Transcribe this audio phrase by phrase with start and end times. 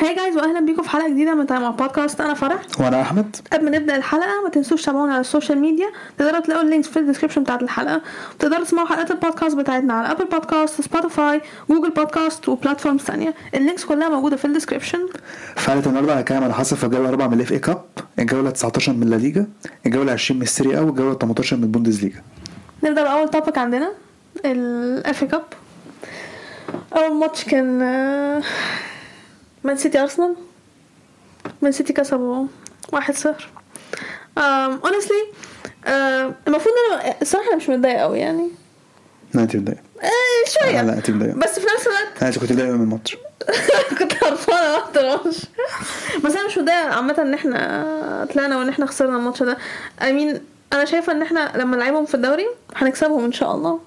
[0.00, 2.60] Hi guys واهلا بيكم في حلقة جديدة من تايم بودكاست أنا فرح.
[2.80, 3.36] وأنا أحمد.
[3.52, 5.86] قبل ما نبدأ الحلقة ما تنسوش تتابعونا على ال social media
[6.18, 8.00] تقدروا تلاقوا ال links في ال description بتاعت الحلقة.
[8.34, 11.40] وتقدروا تسمعوا حلقات البودكاست بتاعتنا على Apple Podcasts Spotify
[11.70, 14.98] Google Podcasts و platforms ثانية ال links كلها موجودة في ال description
[15.56, 17.82] في حلقه النهارده هنتكلم على حصل في الجولة الرابعة من ال FA Cup
[18.18, 19.46] الجولة 19 من La Liga
[19.86, 22.22] الجولة 20 من ال Serie A والجوله 18 من ال Bundesliga
[22.84, 23.92] نبدأ بأول topic عندنا
[24.44, 25.42] ال FA Cup
[26.96, 28.42] أول ماتش كان آه،
[29.66, 30.36] مان سيتي ارسنال
[31.62, 32.46] مان سيتي كسبوا
[32.92, 33.48] واحد صفر
[34.38, 35.26] honestly
[36.46, 38.50] المفروض ان أنا الصراحه أنا مش متضايقة قوي يعني.
[39.34, 39.80] لا أنت متضايقة.
[40.02, 40.82] آه، شوية.
[40.82, 41.38] لا أنت متضايقة.
[41.38, 43.16] بس في نفس الوقت أنا كنت متضايقة من الماتش.
[43.98, 45.20] كنت قرفانه ما
[46.24, 46.94] بس أنا مش متضايقة.
[46.94, 49.56] عامة إن إحنا طلعنا وإن إحنا خسرنا الماتش ده.
[50.00, 50.38] I mean
[50.72, 52.46] أنا شايفة إن إحنا لما نلعبهم في الدوري
[52.76, 53.80] هنكسبهم إن شاء الله.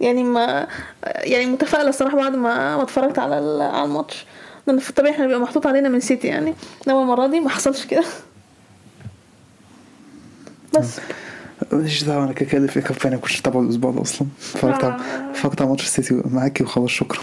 [0.00, 0.66] يعني ما
[1.04, 3.34] يعني متفائلة الصراحة بعد ما ما اتفرجت على
[3.64, 4.26] على الماتش.
[4.66, 6.54] لأن في الطبيعي إحنا بيبقى محطوط علينا من سيتي يعني.
[6.88, 8.04] انما المرة دي ما حصلش كده.
[10.78, 11.00] بس.
[11.72, 14.28] ماليش دعوة أنا كده كده اي كاب فانا كنتش متابعه الأسبوع ده أصلا.
[14.54, 15.30] اتفرجت على آه.
[15.30, 17.20] اتفرجت على ماتش السيتي معاكي وخلاص شكرا.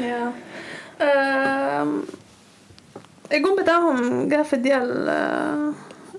[0.00, 0.32] يا
[3.32, 5.08] الجون بتاعهم جه في الدقيقة ال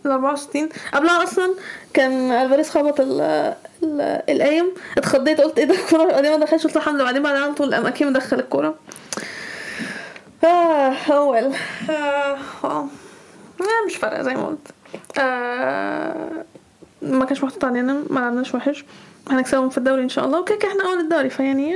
[0.06, 1.54] ال 64 قبلها أصلا
[1.94, 2.96] كان ألفاريز خبط
[3.84, 4.66] ال ال القايم
[4.98, 7.04] اتخضيت قلت إيه ده؟ الكورة بعدين ما دخلش قلت الحمد لله.
[7.04, 8.76] بعدين بعد على طول قام أكيد مدخل الكورة.
[10.44, 11.52] آه أول.
[11.90, 12.88] آه آه.
[13.62, 14.68] آه، مش فارقة زي ما قلت.
[15.20, 16.32] آه
[17.02, 18.86] ما كانش محطوط علينا ما لعبناش وحش.
[19.30, 20.40] هنكسبهم في الدوري إن شاء الله.
[20.40, 21.76] وكده كده إحنا أول الدوري فيعني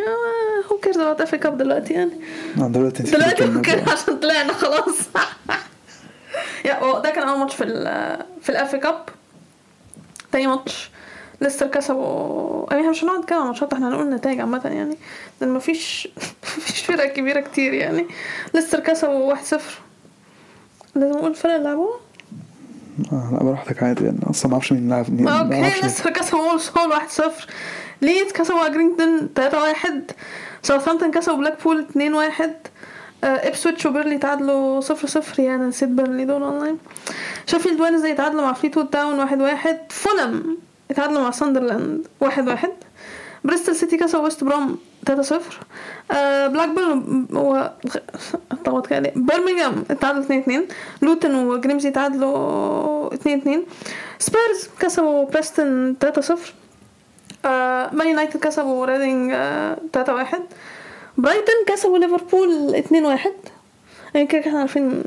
[0.72, 2.11] هو cares about FA Cup دلوقتي يعني؟
[2.55, 3.80] دلوقتي دلوقتي ممكن.
[3.91, 4.97] عشان طلعنا خلاص.
[6.66, 7.83] يا ده كان أول ماتش في ال
[8.41, 9.06] في ال FA Cup
[10.31, 10.89] تاني ماتش
[11.42, 12.66] ليستر كسبوا.
[12.70, 14.98] يعني إحنا مش هنقعد نتكلم عن ماتشات إحنا هنقول النتائج عامة يعني.
[15.42, 16.08] لأن مفيش
[16.58, 18.06] مفيش فرق كبيرة كتير يعني.
[18.54, 19.40] ليستر كسبوا 1-0
[20.96, 22.00] لازم أقول الفرق اللي لعبوها؟
[23.12, 24.20] آه لا براحتك عادي يعني.
[24.30, 25.81] أصلا ما أعرفش مين لعب مين okay.
[25.82, 27.22] ليستر كسبوا Walsall 1-0
[28.02, 30.14] ليدز كسبوا Accrington 3-1
[30.64, 31.86] ساوثهامبتون كسبوا بلاكبول
[32.40, 32.44] 2-1
[33.24, 36.78] آه، ابسويتش وبيرنلي تعادلوا 0-0 يعني أنا نسيت بيرنلي دول اونلاين
[37.46, 40.58] شيفيلد وينزداي تعادلوا مع فليتوود تاون 1-1 فولم
[40.92, 42.28] اتعادلوا مع ساندرلاند 1-1
[43.44, 44.78] بريستل سيتي كسبوا ويست بروم
[45.09, 45.34] 3-0
[46.12, 47.68] آه بلاكبيرن و
[48.52, 50.52] اتلخبطت كده ليه؟ بيرمنجهام اتعادلوا 2-2
[51.02, 53.18] لوتن وجريمسبي تعادلوا 2-2
[54.20, 56.31] سبيرز كسبوا بريستون 3-0
[57.46, 60.36] آه مان يونايتد كسبوا ريدنج آه 3-1
[61.18, 62.94] برايتون كسبوا ليفربول 2-1
[64.16, 65.03] يعني كده إحنا عارفين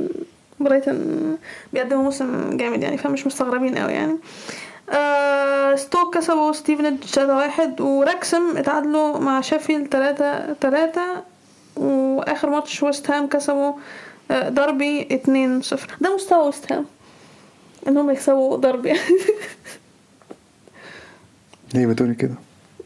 [0.61, 1.37] برايتون
[1.73, 4.19] بيقدموا موسم جامد يعني فمش مستغربين قوي يعني.
[5.77, 6.99] ستوك كسبوا ستيفنيج
[7.77, 11.01] 3-1 وراكسم اتعادلوا مع شيفيلد 3 3
[11.77, 13.73] وآخر ماتش ويست هام كسبوا
[14.31, 16.85] آه، داربي 2-0 ده مستوى ويست هام
[17.89, 18.93] إنهم يكسبوا داربي.
[21.75, 22.35] ليه بتقولي كده؟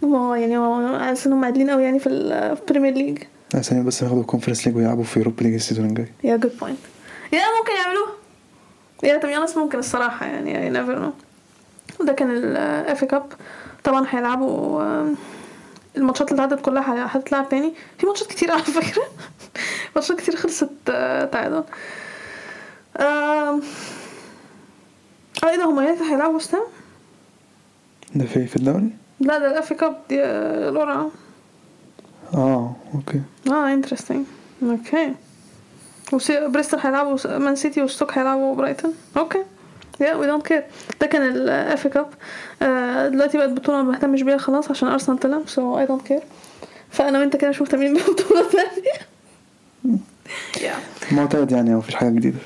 [0.02, 3.18] ما هو يعني هو حاسس إنهم عادلين قوي يعني في ال- في البريمير ليج
[3.62, 6.06] ثانية بس ياخدوا الكونفرنس ليج ويلعبوا في يوروبا ليج ال season الجاي.
[6.24, 6.78] yeah good point
[7.32, 8.08] yeah ممكن يعملوه.
[9.02, 11.12] yeah طب ناس ممكن الصراحة يعني you never know
[12.00, 13.26] وده كان ال FA Cup
[13.84, 14.82] طبعا هيلعبوا
[15.96, 17.72] الماتشات اللي عدت كلها هتتلعب تاني.
[17.98, 19.02] في ماتشات كتير على فكرة.
[19.96, 21.64] ماتشات كتير خلصت آه، تعادل.
[22.96, 23.60] آه
[25.44, 26.56] إيه ده هما يونايتد هيلعبوا وست؟
[28.14, 28.90] ده في في الدوري؟
[29.20, 31.10] لا ده ال FA Cup دي آه، القرعة
[32.34, 33.20] آه okay.
[33.50, 34.26] آه interesting
[34.62, 35.14] okay.
[36.12, 36.48] وسي...
[36.48, 38.94] بريستول هيلعبوا مان سيتي وستوك هيلعبوا برايتون.
[39.16, 39.42] okay.
[40.00, 40.64] Yeah we don't care
[41.00, 42.06] ده كان ال FA Cup
[42.62, 46.20] آه دلوقتي بقت بطولة ما بهتمش بيها خلاص عشان أرسنال طلع so I don't care
[46.90, 48.92] فأنا وأنت كده مش مهتمين ببطوله ثانية
[50.62, 50.74] يا
[51.12, 52.38] معتاد يعني مفيش حاجة جديدة.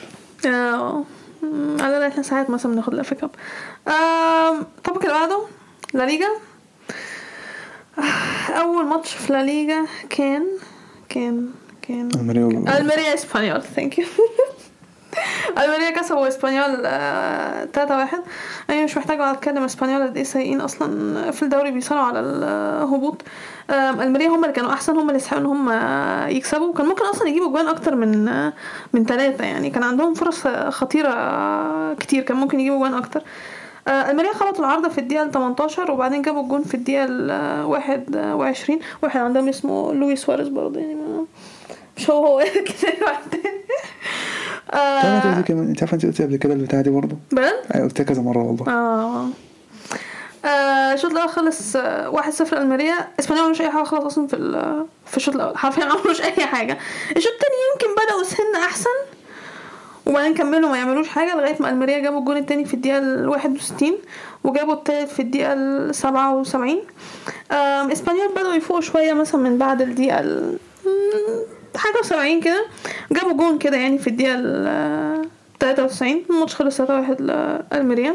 [0.46, 1.04] آه
[1.80, 3.30] على الأقل إحنا ساعات مثلا بناخد ال FA Cup
[4.78, 5.38] الطبق اللي بعده
[5.94, 6.28] لا ليجا.
[7.98, 10.46] آه، أول ماتش في لا ليجا كان
[11.08, 11.50] كان
[11.82, 12.08] كان.
[12.14, 14.06] الميريا الميريا إسبانيول thank you
[15.58, 18.18] الميريا كسبوا اسبانيول آه، 3 1
[18.70, 23.22] أنا مش محتاجة أتكلم إسبانيول قد إيه سيئين أصلا في الدوري بيصارعوا على الهبوط.
[23.70, 26.74] آم، الميريا هم اللي كانوا أحسن هم اللي يستحقوا إن هم آه، يكسبوا.
[26.74, 28.52] كان ممكن أصلا يجيبوا جوان أكتر من آه،
[28.92, 29.70] من ثلاثة يعني.
[29.70, 32.22] كان عندهم فرص آه، خطيرة آه، كتير.
[32.22, 33.22] كان ممكن يجيبوا جوان أكتر.
[33.88, 38.78] آه، الميريا خبطوا العارضة في الدقيقة ال 18 وبعدين جابوا الجون في الدقيقة ال 21
[39.02, 40.96] واحد عندهم اسمه لويس سواريز برضه يعني
[41.96, 43.06] مش هو هو كده.
[43.06, 43.58] واحد تاني
[44.72, 48.22] آه، كمان أنت عارفه أنت قلت قبل كده البتاعة دي برضه؟ بجد؟ أيوه قلتها كذا
[48.22, 48.68] مرة والله.
[48.72, 49.26] آه.
[50.44, 54.36] آه، الشوط الأول خلص آه، واحد صفر الميريا إسبانيول مش أي حاجة خالص أصلا في
[55.06, 55.58] في الشوط الأول.
[55.58, 56.78] حرفيا ما عملوش أي حاجة.
[57.16, 58.58] الشوط التاني يمكن بدأوا سنة
[60.06, 63.92] وبعدين كملوا ما يعملوش حاجة لغاية ما الميريا جابوا الجون التاني في الدقيقة ال 61
[64.44, 66.70] وجابوا التالت في الدقيقة ال 77
[67.52, 70.58] آم، إسبانيول بدأوا يفوقوا شوية مثلا من بعد الدقيقة ال
[71.76, 72.66] حاجة و70 كده.
[73.12, 75.28] جابوا جون كده يعني في الدقيقة ال
[75.60, 76.84] 93 الماتش خلص 3-1
[77.20, 78.14] لالميريا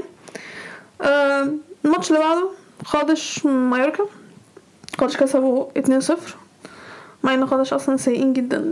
[1.02, 2.50] آم، الماتش اللي بعده
[2.86, 4.06] قادش مايوركا.
[4.98, 6.14] قادش كسبوا 2-0
[7.24, 8.66] مع إن قادش أصلا سيئين جدا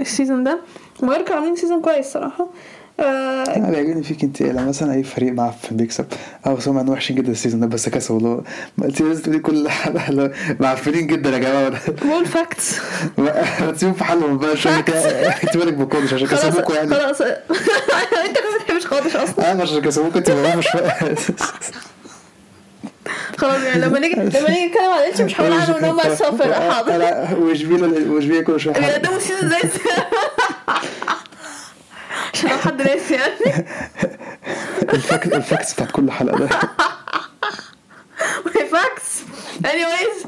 [0.00, 0.58] ال season ده.
[1.02, 2.44] مايوركا عاملين season كويس صراحة.
[2.44, 2.48] آه
[3.00, 6.06] أنا بيعجبني فيك انت لما مثلا أي فريق معفن بيكسب.
[6.46, 8.42] آه بس هم كانوا وحشين جدا ال season ده بس كسبوا اللي
[8.84, 10.32] انت لازم تقولي كل حاجة.
[10.60, 11.90] معفنين جدا يا جماعة.
[12.04, 12.76] بقول facts
[13.74, 14.98] تسيبهم في حالهم بقى شوية كده
[15.42, 16.94] انت مالك بقادش عشان كسبوكوا يعني.
[16.94, 17.20] خلاص.
[18.26, 19.52] انت ما بتحبش قادش أصلا.
[19.52, 20.68] آه عشان كسبوكوا انت مش
[23.38, 26.30] خلاص يعني لما نيجي لما نيجي نتكلم على الاتش مش هقول عنهم إن هم اسوء
[26.36, 26.96] فرقه حاضر.
[26.96, 28.74] لا وإشبيلية وإشبيلية كل شوية.
[28.74, 29.80] بيقدموا season زي عشان
[32.64, 33.34] حد ناسي يعني؟
[34.94, 36.48] ال facts ال facts بتاعت كل حلقة ده.
[38.72, 39.22] facts
[39.66, 40.26] anyways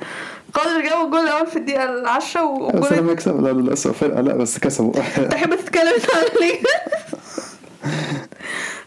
[0.55, 3.99] قادش جابوا الجول الأول في الدقيقة العاشرة بس والجول لما يكسب لا للأسف.
[3.99, 4.93] فرقه لا بس كسبوا.
[5.31, 6.59] تحب تتكلم عن ليه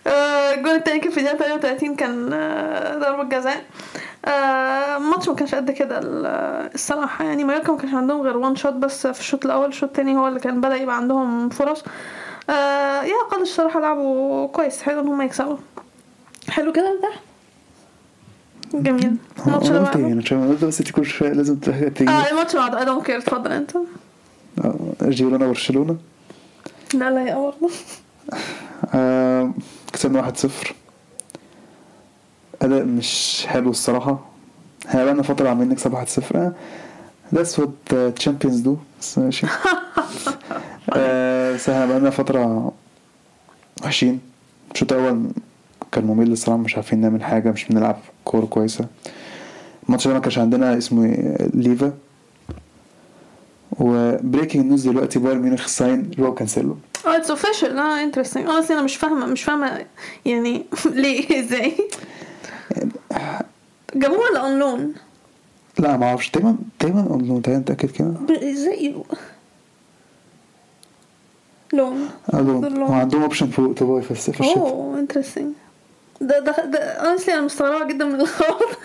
[0.08, 3.64] آه، الجول التاني كان في الدقيقة 38 كان آه، ضربة جزاء.
[4.26, 5.98] آه، الماتش ما كانش قد كده.
[6.00, 6.26] ال-
[6.76, 9.68] الصراحة يعني مايوركا ما كانش عندهم غير one shot بس في الشوط الأول.
[9.68, 11.80] الشوط التاني هو اللي كان بدأ يبقى عندهم فرص.
[11.84, 11.88] آه،
[12.50, 14.82] yeah قادش الصراحة لعبوا كويس.
[14.82, 15.58] حلو إن هم يكسبوا.
[16.50, 17.10] حلو كده ده
[18.80, 19.18] جميل.
[19.48, 22.10] الماتش اللي بعده؟ أنا مش قلت بس أنت كل شوية لازم تيجي.
[22.12, 22.86] آه الماتش اللي بعده.
[22.86, 23.12] I don't care.
[23.12, 23.72] اتفضل أنت.
[24.66, 25.98] آه، جيرونا برشلونه
[26.94, 27.70] لا لا يا برضه
[28.94, 29.52] آه،
[29.94, 30.48] كسبنا 1-0
[32.62, 34.20] أداء مش حلو الصراحة.
[34.88, 36.54] إحنا بقالنا فترة عمالين نكسب 1-0 آه،
[37.34, 38.70] That's what the champions do.
[39.02, 39.48] بس ماشي.
[40.94, 42.72] آه، بس إحنا بقالنا فترة
[43.84, 44.20] وحشين.
[44.74, 45.26] الشوط الأول
[45.92, 48.86] كان ممل الصراحة مش عارفين نعمل حاجة مش بنلعب كورة كويسة.
[49.88, 51.94] الماتش ده ما كانش عندنا اسمه إيه؟ ليفا.
[53.80, 56.78] و breaking news دلوقتي بايرن ميونخ sign جواو كانسيلو.
[57.08, 59.86] آه it's official آه interesting آه أنا مش فاهمة مش فاهمة
[60.26, 61.74] يعني ليه إزاي؟
[63.96, 64.94] جابوه ولا on loan
[65.80, 66.30] لا ما أعرفش.
[66.30, 68.14] تقريبا تقريبا اون تقريبا متاكد كده.
[68.52, 68.96] إزاي
[71.74, 72.10] loan.
[72.34, 75.54] قالوا دول هو عندهم option to buy في الشتاء oh interesting
[76.22, 78.78] ده ده ده honestly أنا مستغربة جدا من الخبر.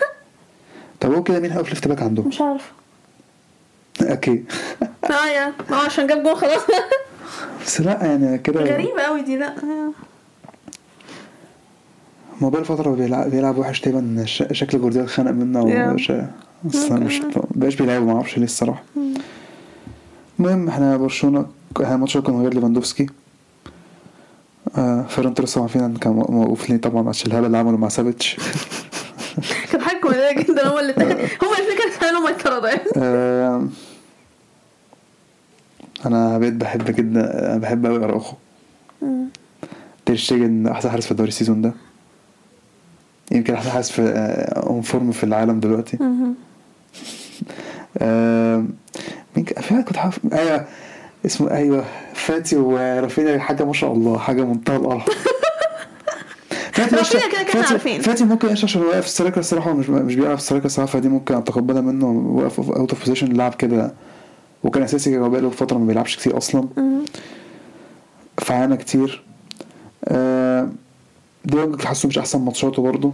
[0.99, 2.71] طب هو كده مين هيقف left back عندهم؟ مش عارفة.
[4.01, 4.43] okay
[5.03, 5.53] آه yeah.
[5.71, 6.61] آه عشان جاب جون خلاص.
[7.65, 9.53] بس لا يعني كده غريبة قوي دي لا.
[12.43, 16.23] هو بقى فترة بيلعب, بيلعب وحش تقريبا شكل جوارديولا اتخانق منه Yeah.
[16.65, 17.21] بس مش
[17.55, 18.83] مبقاش بيلعبوا ما أعرفش ليه الصراحة.
[20.39, 21.45] المهم إحنا برشلونة
[21.83, 23.07] إحنا الماتش كان غير ليفاندوفسكي.
[24.77, 28.37] آه فيران توريس طبعا فينا كان موقوف ليه طبعا عشان الهبل اللي عمله مع سافيتش.
[29.71, 32.29] كانت حاجة كوميديه جدا هما اللي هما الاثنين كانوا
[32.69, 33.67] يعني آه
[36.05, 38.35] أنا بقيت بحب جدا بحب قوي أراوخو.
[39.01, 39.25] مم.
[40.05, 41.73] تير شتيجن أحسن حارس في الدوري ال season ده.
[43.31, 44.01] يمكن أحسن حارس في
[44.57, 45.97] on form في العالم دلوقتي.
[47.97, 48.63] آه
[49.35, 50.65] مين في واحد كنت حافظ أيوه
[51.25, 55.03] اسمه أيوه فاتي ورافينيا حاجة ما شاء الله حاجة منتهى القرف
[56.73, 58.01] فاتي مش- رافينيا كده كده فاتي- عارفين.
[58.01, 61.81] فاتي ممكن يعيش عشان واقف striker الصراحة ومش مش بيلعب striker الصراحة فدي ممكن أتقبلها
[61.81, 63.93] منه واقف out of position لعب كده.
[64.63, 66.67] وكان أساسي هو بقاله فترة ما بيلعبش كتير أصلا.
[68.41, 69.23] فعانى كتير.
[70.05, 70.69] آه
[71.45, 73.11] ديونج حاسه مش أحسن ماتشاته برضه.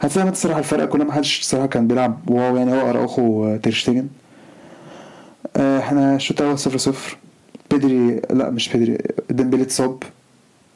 [0.00, 4.08] هتلاقي مات الصراحه الفرق كلها؟ ما حدش الصراحه كان بيلعب wow يعني هو أراوخو وتيرشتيجن
[5.56, 7.16] آه إحنا الشوط الأول 0 0
[7.70, 8.98] بيدري لا مش بيدري.
[9.30, 10.02] ديمبيلي اتصاب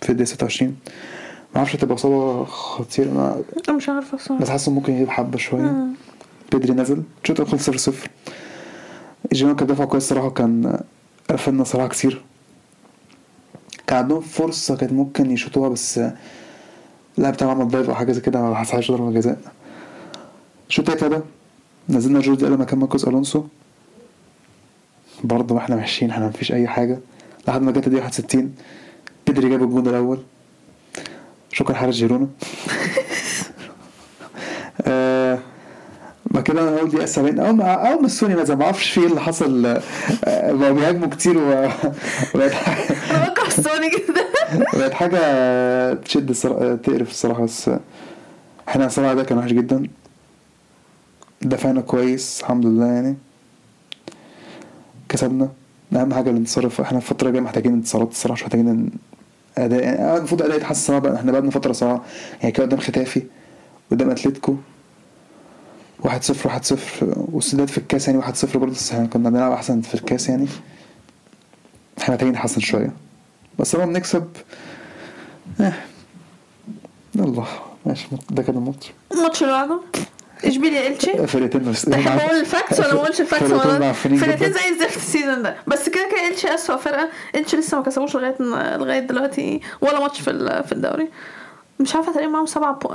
[0.02, 0.76] في الدقيقة 26
[1.54, 5.38] ما أعرفش هتبقى إصابة خطيرة أنا- أنا مش عارفة الصراحه بس حاسه ممكن يجيب حبة
[5.38, 5.60] شوية.
[5.62, 5.92] مم.
[6.52, 8.08] بيدري نزل الشوط الأول 0 0
[9.32, 10.80] جيرونا كان دفع كويس الصراحه كان
[11.30, 12.22] قفلنا صراحة كتير.
[13.86, 16.00] كان عندهم فرصة كانت ممكن يشوطوها بس
[17.30, 19.38] بتاعهم عمل دايف أو حاجة زي كده ما حسبهاش ضربة جزاء.
[20.68, 21.22] الشوط التالت ده
[21.88, 23.44] نزلنا جوردي ألبا مكان ماركوس ألونسو.
[25.24, 26.98] برضه إحنا ماشيين إحنا مفيش أي حاجة.
[27.48, 28.54] لحد ما جت الدقيقه 61
[29.26, 30.18] بيدري جاب الجون الأول.
[31.52, 32.28] شكرا حارس جيرونا
[34.86, 35.38] آه
[36.30, 39.06] ما كده أنا أقول دقيقه 70 اول ما ما السوني نزل ما أعرفش في إيه
[39.06, 39.66] اللي حصل.
[40.24, 41.68] آه، بقوا بيهاجموا كتير و-
[42.34, 44.24] بكره السوني جدا.
[44.54, 45.18] بقت حاجة
[45.94, 47.70] تشد الصراحه تقرف الصراحة بس
[48.68, 49.88] إحنا الصراحة ده كان وحش جدا.
[51.42, 53.16] دفعنا كويس الحمد لله يعني.
[55.08, 55.48] كسبنا.
[55.92, 58.90] أهم حاجة الانتصار إحنا الفترة الجاية محتاجين انتصارات الصراحة مش محتاجين
[59.58, 62.02] أداء يعني آه، المفروض أداء يتحسن إحنا بقالنا فترة صراحة
[62.40, 63.22] يعني كده قدام ختافي
[63.90, 64.56] قدام أتلتيكو.
[66.04, 69.52] 1 0 1 0 والسداد في الكاس يعني 1 0 برضه بس إحنا كنا بنلعب
[69.52, 70.46] أحسن في الكاس يعني.
[71.98, 73.05] إحنا محتاجين نحسن شوية.
[73.58, 74.28] بس لما بنكسب
[75.60, 75.72] آه
[77.14, 77.44] يلا.
[77.86, 78.06] ماشي.
[78.30, 78.92] ده كان الماتش.
[79.12, 79.80] الماتش اللي بعده
[80.44, 81.88] اشبيليا إلتشي؟ فرقتين بس.
[81.88, 83.52] احب أقول ال facts ولا ما اقولش ال facts
[84.24, 84.52] فرقتين.
[84.52, 85.56] زي الزفت ال season ده.
[85.66, 87.08] بس كده كده إلتشي أسوأ فرقة.
[87.34, 88.36] إلتشي لسه ما كسبوش لغاية
[88.76, 89.60] لغاية دلوقتي.
[89.80, 91.08] ولا ماتش في في الدوري.
[91.80, 92.94] مش عارفة تقريبا معاهم سبعة بو...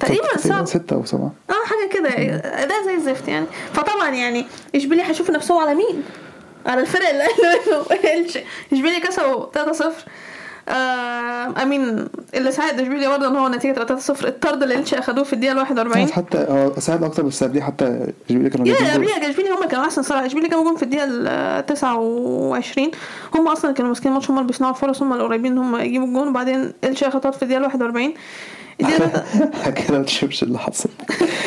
[0.00, 1.32] تقريبا سبعة ستة أو سبعة.
[1.50, 2.08] آه حاجة كده.
[2.62, 3.46] أداء زي الزفت يعني.
[3.72, 6.02] فطبعا يعني اشبيليا هيشوفوا نفسهم على مين؟
[6.68, 7.84] على الفرق اللي قالوا
[8.72, 9.84] إشبيليا كسبوا 3-0
[10.68, 15.32] آه امين اللي ساعد إشبيليا برضه إن هو نتيجة 3-0 الطرد اللي التشي أخدوه في
[15.32, 18.90] الدقيقة 41 ساعد حتى هو ساعد أكتر بس قبليه حتى جيبيلي كانوا جايبين.
[18.90, 20.26] قبليها إشبيليا هم كانوا أحسن صراحة.
[20.26, 22.90] إشبيليا كانوا جون في الدقيقة ال 29
[23.34, 26.06] هم أصلا كانوا ماسكين الماتش هم اللي بيصنعوا الفرص هم اللي قريبين إن هم يجيبوا
[26.06, 26.28] الجون.
[26.28, 28.20] وبعدين التشي خطط في الدقيقة 41 الدقيقه
[28.78, 30.88] كده ما تشوفش اللي حصل.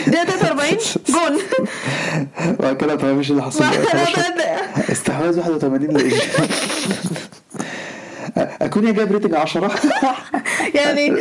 [0.07, 0.77] الدقيقه 43
[1.09, 1.41] جون
[2.59, 3.63] وبعد كده ما تفهمش اللي حصل.
[4.91, 6.21] استحواذ 81 لإيجي
[8.37, 9.71] أكون يا جايب ريتنج 10
[10.75, 11.13] يعني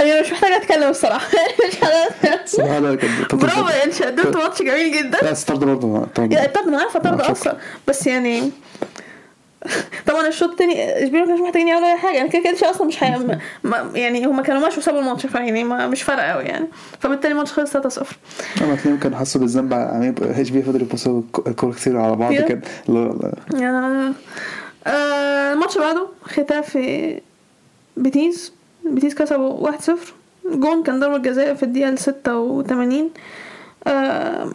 [0.00, 1.26] أنا مش محتاجة أتكلم الصراحة.
[1.68, 5.18] مش محتاجة- كان برافو يا التشي قدمت ماتش جميل جدا.
[5.22, 6.32] لا ستارت برضه طرد.
[6.32, 7.20] يا الطرد أنا عارفة طرد.
[7.20, 7.56] أصلا.
[7.88, 8.50] بس يعني
[10.06, 12.16] طبعا الشوط التاني اشبيليا ما كانش محتاجين يعملوا أي حاجة.
[12.16, 13.18] يعني كده كده أصلا مش هي...
[13.64, 13.90] ما...
[13.94, 16.66] يعني هما كانوا ماشوا وسابوا الماتش فيعني ما مش فارقة قوي يعني.
[17.00, 21.72] فبالتالي الماتش خلص 3-0 اما تلاقيهم كانوا حسوا بالذنب عمالين اتش بي فضلوا يبصوا الكوره
[21.72, 22.34] كتير على بعض.
[22.34, 22.60] كده.
[22.88, 23.60] لا لا.
[23.60, 24.12] يعني
[24.86, 27.20] آه الماتش بعده ختافي
[27.96, 28.52] بيتيز
[28.84, 29.76] بيتيز كسبوا 1-0
[30.52, 33.10] جون كان ضربة جزاء في الدقيقة 86
[33.86, 34.50] آه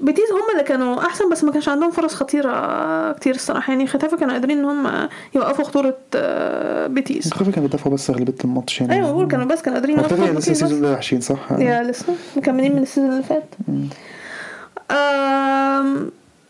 [0.00, 3.72] بيتيز هم اللي كانوا أحسن بس ما كانش عندهم فرص خطيرة كتير الصراحة.
[3.72, 7.32] يعني ختافي كانوا قادرين إن هم يوقفوا خطورة آه، بيتيز.
[7.34, 8.92] خافي كان بيدافعوا بس غالبية الماتش يعني.
[8.92, 10.38] أيوه بقول كانوا بس كانوا قادرين يوقفوا خافي لسه.
[10.52, 13.44] السيزون ده وحشين صح؟ يا لسه مكملين من السيزون اللي فات.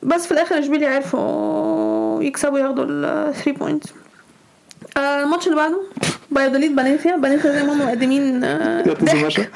[0.02, 3.88] بس في الآخر إشبيليا عرفوا يكسبوا ياخدوا ال 3 بوينتس
[4.96, 5.80] الماتش اللي بعده
[6.30, 9.14] بايودوليد بانيفيا بانيفيا زي ما هم مقدمين آه، ضحك.
[9.22, 9.46] ماشا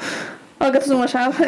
[0.61, 1.45] آه جاتوزو مش عارفه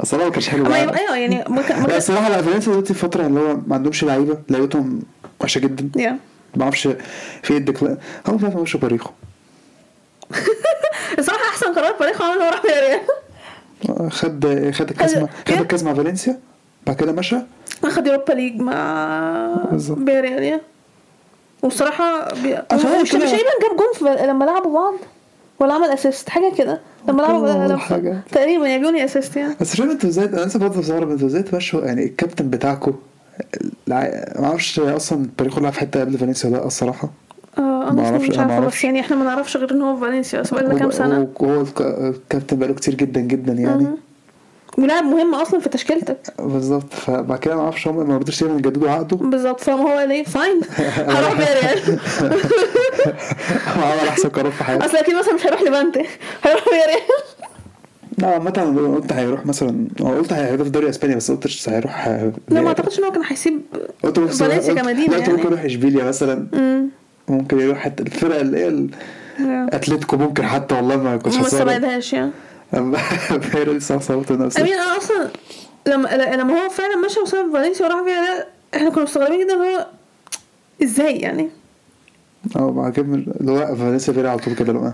[0.00, 0.74] الصراحه ما كانش حلو.
[0.74, 4.38] أيوه يعني ما ما لا الصراحة لا فالنسيا دلوقتي فترة اللي هو ما عندهمش لعيبة
[4.50, 5.02] لعيبتهم
[5.40, 6.18] وحشة جدا يا
[6.56, 6.88] ما أعرفش
[7.42, 9.10] في الدكلا هم مش عارف مشوا باريخو
[11.18, 13.00] الصراحة أحسن قرار باريخو عمله هو راح ريال
[14.12, 16.40] خد خد الكاس خد إيه؟ الكاس مع فالنسيا
[16.86, 17.36] بعد كده مشى
[17.84, 19.98] اخد يوروبا ليج مع بالظبط.
[19.98, 20.60] بيريال يا.
[21.62, 22.58] والصراحه بي...
[23.02, 24.26] مش تقريبا جاب جون في...
[24.26, 24.94] لما لعبوا بعض
[25.62, 27.76] ولا عمل أسيست حاجة كده لما لعبوا.
[28.32, 31.84] تقريبا يا assist يعني بس شوف أنتوا إزاي أنا لسه برضه مستغرب أنتوا إزاي تمشوا
[31.84, 32.92] يعني الكابتن بتاعكم
[33.88, 37.10] ما أعرفش أصلا باريخو لعب في حتة قبل فالنسيا لأ الصراحة
[37.58, 38.66] آه أنا مش عارفة.
[38.66, 41.80] بس يعني إحنا ما نعرفش غير إن هو في فالنسيا بس بقالنا كام سنة الك-
[41.80, 43.86] الكابتن بقاله كتير جدا جدا يعني.
[44.78, 46.18] ولاعب مهم أصلا في تشكيلتك.
[46.38, 46.92] بالظبط.
[46.94, 49.16] فبعد كده ما أعرفش هم ما رضوش تقريبا يجددوا عقده.
[49.16, 49.60] بالظبط.
[49.60, 50.60] فما هو ليه fine.
[51.08, 51.78] هروح فيا ريال.
[53.76, 54.84] هو عمل أحسن قرار في حياته.
[54.84, 56.04] أصل أكيد مثلا مش هيروح ليفانتي.
[56.42, 57.00] هيروح بيريال.
[58.18, 62.08] لا عامة قلت هيروح مثلا هو قلت هيروح في دوري إسبانيا بس قلتش هيروح
[62.48, 63.60] لا ما أعتقدش إن هو كان هيسيب
[64.02, 65.44] فالنسيا كمدينة قلت ممكن يعني.
[65.46, 66.46] يروح إشبيليا مثلا.
[67.28, 68.86] ممكن يروح حتى الفرقة اللي هي
[69.72, 72.30] أتلتيكو ممكن حتى والله ما كنتش ما استبعدهاش يعني.
[72.74, 75.28] لسه صوت نفسي امين أنا أصلا
[75.86, 79.86] لما لما هو فعلا مشى وساب فالنسيا وراح فيها إحنا كنا مستغربين جدا هو
[80.82, 81.50] إزاي يعني
[82.56, 84.92] آه بعد كده اللي هو فالنسيا فيرا على طول كده لو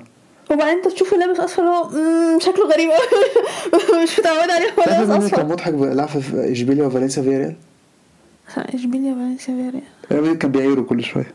[0.50, 1.90] وبعدين انت تشوفه لابس اصفر هو
[2.38, 6.86] شكله غريب قوي مش متعود عليه هو لابس مين كان اصفر مضحك بيلعب في اشبيليا
[6.86, 7.56] وفالنسيا فيا ريال
[8.56, 11.34] اشبيليا فالنسيا فيريال الراجل كان بيعيره كل شوية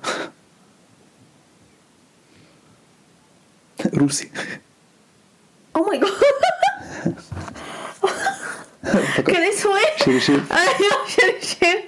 [3.93, 4.29] روسي
[5.75, 6.09] أو ماي جاد
[9.27, 11.83] كان اسمه إيه؟ شيرشير أيوه شرشير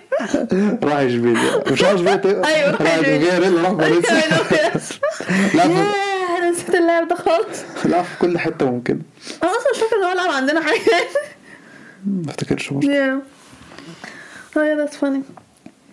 [0.83, 4.99] راح اشبيليا مش راح اشبيليا تق- أيوة، راح ريال راح في-
[5.57, 8.99] ياه أنا نسيت اللاعب ده خالص لعب في كل حتة ممكن
[9.43, 10.79] أنا أصلا مش فاكر إن هو لعب عندنا حاجة.
[12.05, 12.87] ما افتكرش برضه.
[12.87, 13.19] Yeah.
[14.55, 15.21] That's funny.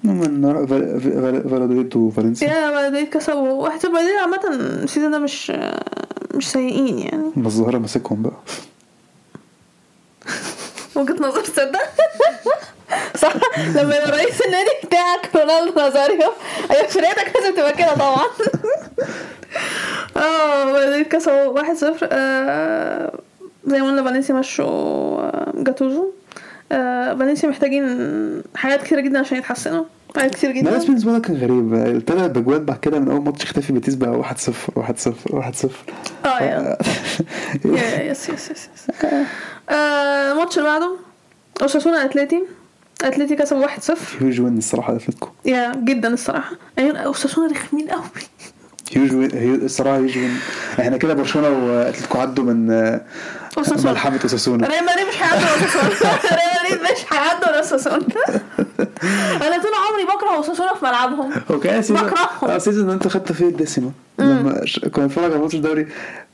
[0.05, 5.53] من فال- فال- فالادوليد وفالنسيا يا بلدية كسبوا واحد بلدية عامة السيزون ده مش
[6.35, 7.33] مش سيئين يعني.
[7.37, 8.33] الظاهره ماسكهم بقى.
[10.97, 11.83] وجهة نظر تصدق
[13.23, 13.33] صح.
[13.59, 16.33] لما يبقى رئيس النادي بتاعك رونالدو نازاريو.
[16.71, 18.27] أيوه فرقتك لازم تبقى كده طبعا.
[20.17, 22.09] آه بلدية كسبوا واحد صفر.
[22.13, 23.13] آه،
[23.67, 26.11] زي ما قلنا فالنسيا مشوا آه، جاتوزو.
[26.73, 29.85] آه، فالنسيا محتاجين حاجات كتيرة جدا عشان يتحسنوا.
[30.19, 30.71] آه، كتير جدا.
[30.71, 34.11] دالاس بالنسبة لي كان غريب التلات بجوان بعد كده من أول ماتش اختفي بيتيس بقى
[34.11, 35.71] 1 0 1 0 1 0
[36.25, 36.77] آه يا
[38.11, 38.69] yes yes yes
[39.71, 40.97] آه، الماتش اللي بعده
[41.63, 42.43] أوساسونا اتلتي
[43.03, 46.53] اتلتي كسب 1-0 huge win الصراحة اتلتيكو يا جدا الصراحة.
[46.79, 48.03] يعني أوساسونا رخمين قوي
[48.97, 49.31] huge win
[49.65, 50.37] الصراحة huge win.
[50.81, 52.71] إحنا كده برشلونة واتلتيكو عدوا من
[53.57, 53.91] آه، أوساسونا.
[53.93, 57.97] ملحمه اوساسونا ريال مدريد مش هيعدوا اوساسونا ريال مدريد مش هيعدوا اوساسونا
[59.47, 61.31] أنا طول عمري بكره اوساسونا في ملعبهم.
[61.51, 62.51] أوكي سيزون بكرههم.
[62.51, 65.87] آه سيزون أنت خدت فيه الدسمه لما كنا بنتفرج على ماتش الدوري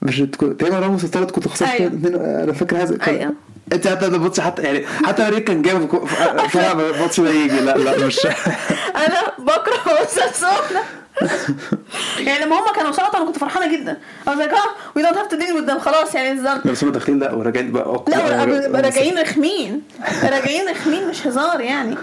[0.02, 1.86] مش تقريبا راموس الثالث كنت خسرت أيوة.
[1.86, 2.14] اتنين.
[2.14, 3.34] أنا فاكر هذا أيوة.
[3.72, 6.06] أنت حتى الماتش حتى يعني حتى اوريك كان جايب كو-
[6.48, 7.60] فرق الماتش ده يجي.
[7.60, 8.26] لا لا مش
[9.06, 10.82] أنا بكره اوساسونا
[12.26, 13.98] يعني لما هم كانوا سقطوا أنا كنت فرحانة جدا.
[14.26, 17.18] was like آه وي دونت هاف تو ديل وذ خلاص يعني الزن بس هم داخلين
[17.18, 18.04] لا وراجعين بقى.
[18.08, 18.44] لا
[18.80, 19.82] راجعين رخمين.
[20.24, 21.96] راجعين رخمين مش هزار يعني.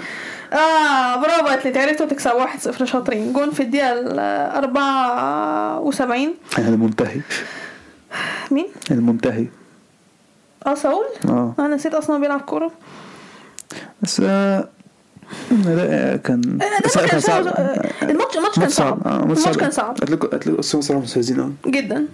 [0.54, 1.80] آه برافو أتلتي.
[1.80, 3.34] عرفتوا تكسبوا 1-0 شاطرين.
[3.34, 7.22] جون في الدقيقة ال 74 يعني المنتهي
[8.52, 9.48] مين؟ المنتهي
[10.68, 11.54] آه ساول؟ آه.
[11.60, 12.72] أنا نسيت أصلا بيلعب كورة.
[14.02, 14.70] بس آه،
[15.66, 16.60] لا كان
[17.10, 17.48] كان صعب.
[18.04, 19.08] الماتش الماتش كان صعب.
[19.08, 19.98] آه، الماتش كان صعب.
[19.98, 22.08] اتلتيكو اتلتيكو صراحة مستفزين قوي جدا.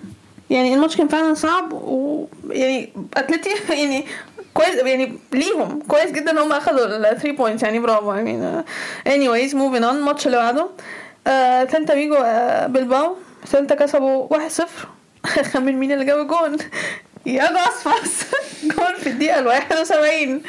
[0.50, 3.50] يعني الماتش كان فعلا صعب ويعني اتلتي
[3.80, 4.06] يعني
[4.54, 5.80] كويس يعني ليهم.
[5.88, 8.14] كويس جدا إن هم أخذوا ال 3 points يعني برافو.
[8.14, 9.94] I mean uh, anyways moving on.
[9.96, 10.68] الماتش اللي بعده.
[11.28, 13.16] آه، سيلتا فيجو آه، بلباو.
[13.52, 14.62] سيلتا كسبوا 1-0
[15.54, 16.58] خمن مين اللي جاب الجون؟
[17.26, 18.26] ياجو أسباس
[18.78, 20.42] جون في الدقيقة ال 71 آم،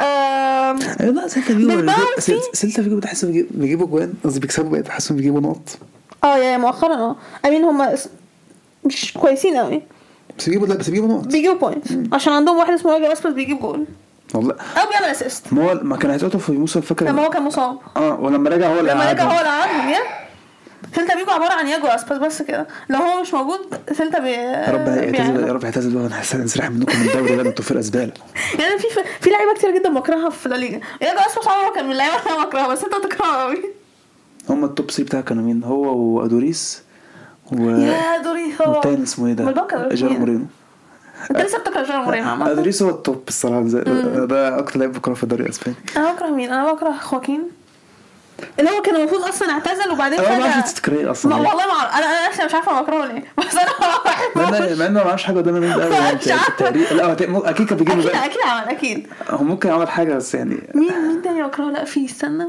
[0.00, 5.16] لا سيلتا فيجو بلباو في- سيلتا فيجو بتحس بيجي- بيجيبوا جوان قصدي بيكسبوا بقيت بحسهم
[5.16, 5.78] بيجيبوا نقط.
[6.24, 7.16] آه يا مؤخرا آه.
[7.46, 7.88] Mean هم
[8.84, 9.82] مش كويسين قوي
[10.38, 11.26] بس بيجيبوا لا بس بيجيبوا نقط.
[11.26, 13.84] بيجيبوا points عشان عندهم واحد اسمه ياجو أسباس بيجيب جول.
[14.34, 14.52] والله.
[14.54, 17.78] أو بيعمل assist ما هو ما كان هيتقطعوا في موسى فاكر؟ لما هو كان مصاب.
[17.96, 19.22] آه ولما رجع هو اللي لما رجع.
[19.24, 19.94] هو اللي قعدهم
[20.94, 22.66] سيلتا فيجو عبارة عن ياجو أسباس بس كده.
[22.88, 23.58] لو هو مش موجود
[23.92, 24.88] سيلتا بي يا رب.
[25.46, 28.12] يا رب يعتزل بقى أنا هنسرح منكم من الدوري ده أنتوا فرقة زبالة.
[28.60, 28.86] يعني في
[29.20, 30.80] في لعيبة كتير جدا بكرهها في لا ليجا.
[31.02, 33.62] ياجو أسباس عمره كان من اللعيبة اللي أنا بكرهها بس أنت بتكرهها قوي
[34.50, 36.82] هم ال top 3 بتاعك كانوا مين؟ هو وأدوريس
[37.52, 40.44] و يا دوري هو والتاني اسمه إيه ده؟ مين؟ مورينو.
[41.30, 42.52] أنت لسه بتكره جيرارد مورينو عامة.
[42.52, 43.66] أدوريس هو ال top الصراحة.
[43.66, 43.80] زي-
[44.26, 45.76] ده أكتر لعيب بكره في الدوري الإسباني.
[45.96, 47.42] أنا بكره مين؟ أنا بكره خواكين.
[48.58, 51.36] اللي هو كان المفروض أصلا اعتزل وبعدين أنا ما أعرفش تتكرر أصلا.
[51.36, 51.48] ما.
[51.48, 51.94] والله ما أعرف.
[51.94, 53.70] أنا أنا نفسي مش عارفة بكرهه ليه بس أنا
[54.04, 57.12] بحبه انه مع انه ما عملش حاجة قدام مش الاهلي يعني لا
[57.50, 58.10] أكيد كان بيجيب أكيد.
[58.10, 59.06] أكيد عمل أكيد.
[59.30, 62.46] هو ممكن عمل حاجة بس يعني مين مين تاني بكرهه لا في استنى.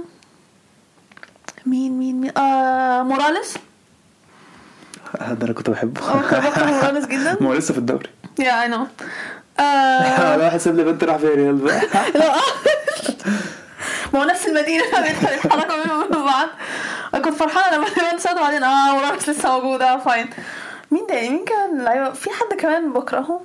[1.66, 3.54] مين مين مين؟ آه موراليس.
[5.30, 6.02] ده أنا كنت بحبه.
[6.02, 7.38] كنت بكره موراليس جدا.
[7.42, 8.10] ما هو لسه في الدوري.
[8.40, 8.88] yeah I know
[9.60, 11.82] أنا واحد ساب ليفانتي راح فياريال بقى.
[12.16, 12.36] لا.
[14.14, 16.48] ما هو نفس المدينة بيدخل يتحركوا منهم من بعض.
[17.14, 19.98] أنا كنت فرحانة لما اليوم صعدوا بعدين آه موراليس لسه موجودة.
[19.98, 20.30] فاين
[20.92, 23.42] مين تاني؟ مين كان لعيبة في حد كمان بكرهه؟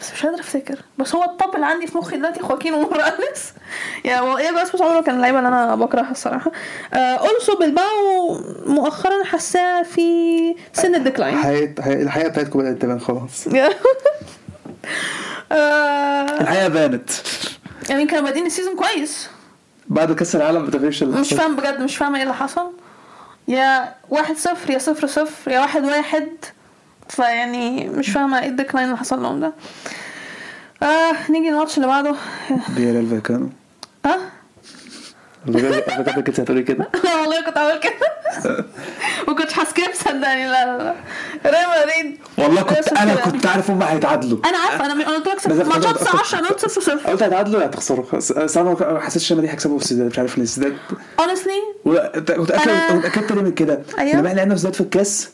[0.00, 0.78] بس مش قادرة أفتكر.
[0.98, 3.52] بس هو ال top اللي عندي في مخي دلوقتي خواكين وموراليس
[4.04, 6.50] يا هو إيه بس؟ عمره كان اللعيبة اللي أنا بكرهها الصراحة.
[6.94, 11.34] آه also بلباو مؤخرا حاساه في سن ال decline.
[11.38, 13.48] الحقيقة الحقيقة بتاعتكم بدأت تبان خلاص.
[15.52, 17.10] آه، الحقيقة بانت.
[17.90, 19.28] يعني كانوا بادئين ال season كويس.
[19.86, 21.34] بعد كأس العالم بتغيرش اللي مش.
[21.34, 22.70] فاهم بجد مش فاهمة إيه اللي حصل.
[23.48, 26.28] يا واحد صفر يا صفر صفر يا واحد واحد.
[27.08, 29.52] فيعني مش فاهمة إيه ال decline اللي حصل لهم ده.
[30.82, 32.14] آه نيجي الماتش اللي بعده.
[32.76, 33.48] رايو فايكانو
[34.06, 34.18] آه
[35.52, 37.94] فاكر كنت هتقولي كده لا والله كنت عامل كده.
[39.28, 40.94] ما كنتش ه skip صدقني لا لا لا.
[41.50, 43.14] ريال مدريد والله كنت أنا.
[43.14, 44.38] كنت عارف هم هيتعادلوا.
[44.44, 47.10] أنا عارفة أنا أنا قلت لك ماتشات كنت- 10 نوت صفر صفر.
[47.10, 50.18] قلت هيتعادلوا يا هتخسروا بس بس أنا ما حسيتش إن دي هيكسبوا في السوسيداد مش
[50.18, 50.76] عارف ليه السوسيداد
[51.20, 53.80] أنا- متاكد ليه من كده.
[53.98, 55.28] لما إحنا لعبنا في السوسيداد في الكاس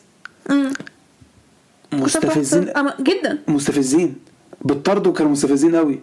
[1.93, 3.37] مستفزين جدا.
[3.47, 4.15] مستفزين.
[4.61, 5.99] بالطرد كانوا مستفزين قوي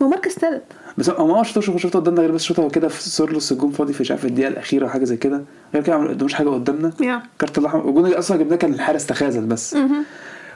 [0.00, 0.62] ما مركز ثالث
[0.98, 3.70] بس هو ما شفتوش ما شفته قدامنا غير بس شفته هو كده في سورلوث الجون
[3.72, 5.44] فاضي في مش عارف الدقيقة الأخيرة وحاجه زي كده.
[5.74, 6.92] غير كده ما قدموش حاجة قدامنا.
[7.00, 7.22] يا.
[7.38, 9.76] كارت الاحمر والجون اللي أصلا جبناه كان الحارس تخاذل بس.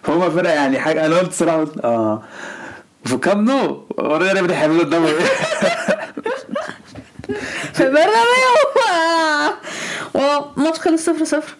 [0.02, 2.22] فهم فرق يعني حاجة أنا قلت صراحة آه.
[3.04, 5.06] في كامب نو؟ ورينا هيعملوا قدامه.
[7.72, 8.50] في برنابيو
[10.14, 11.54] وماتش خلص صفر صفر.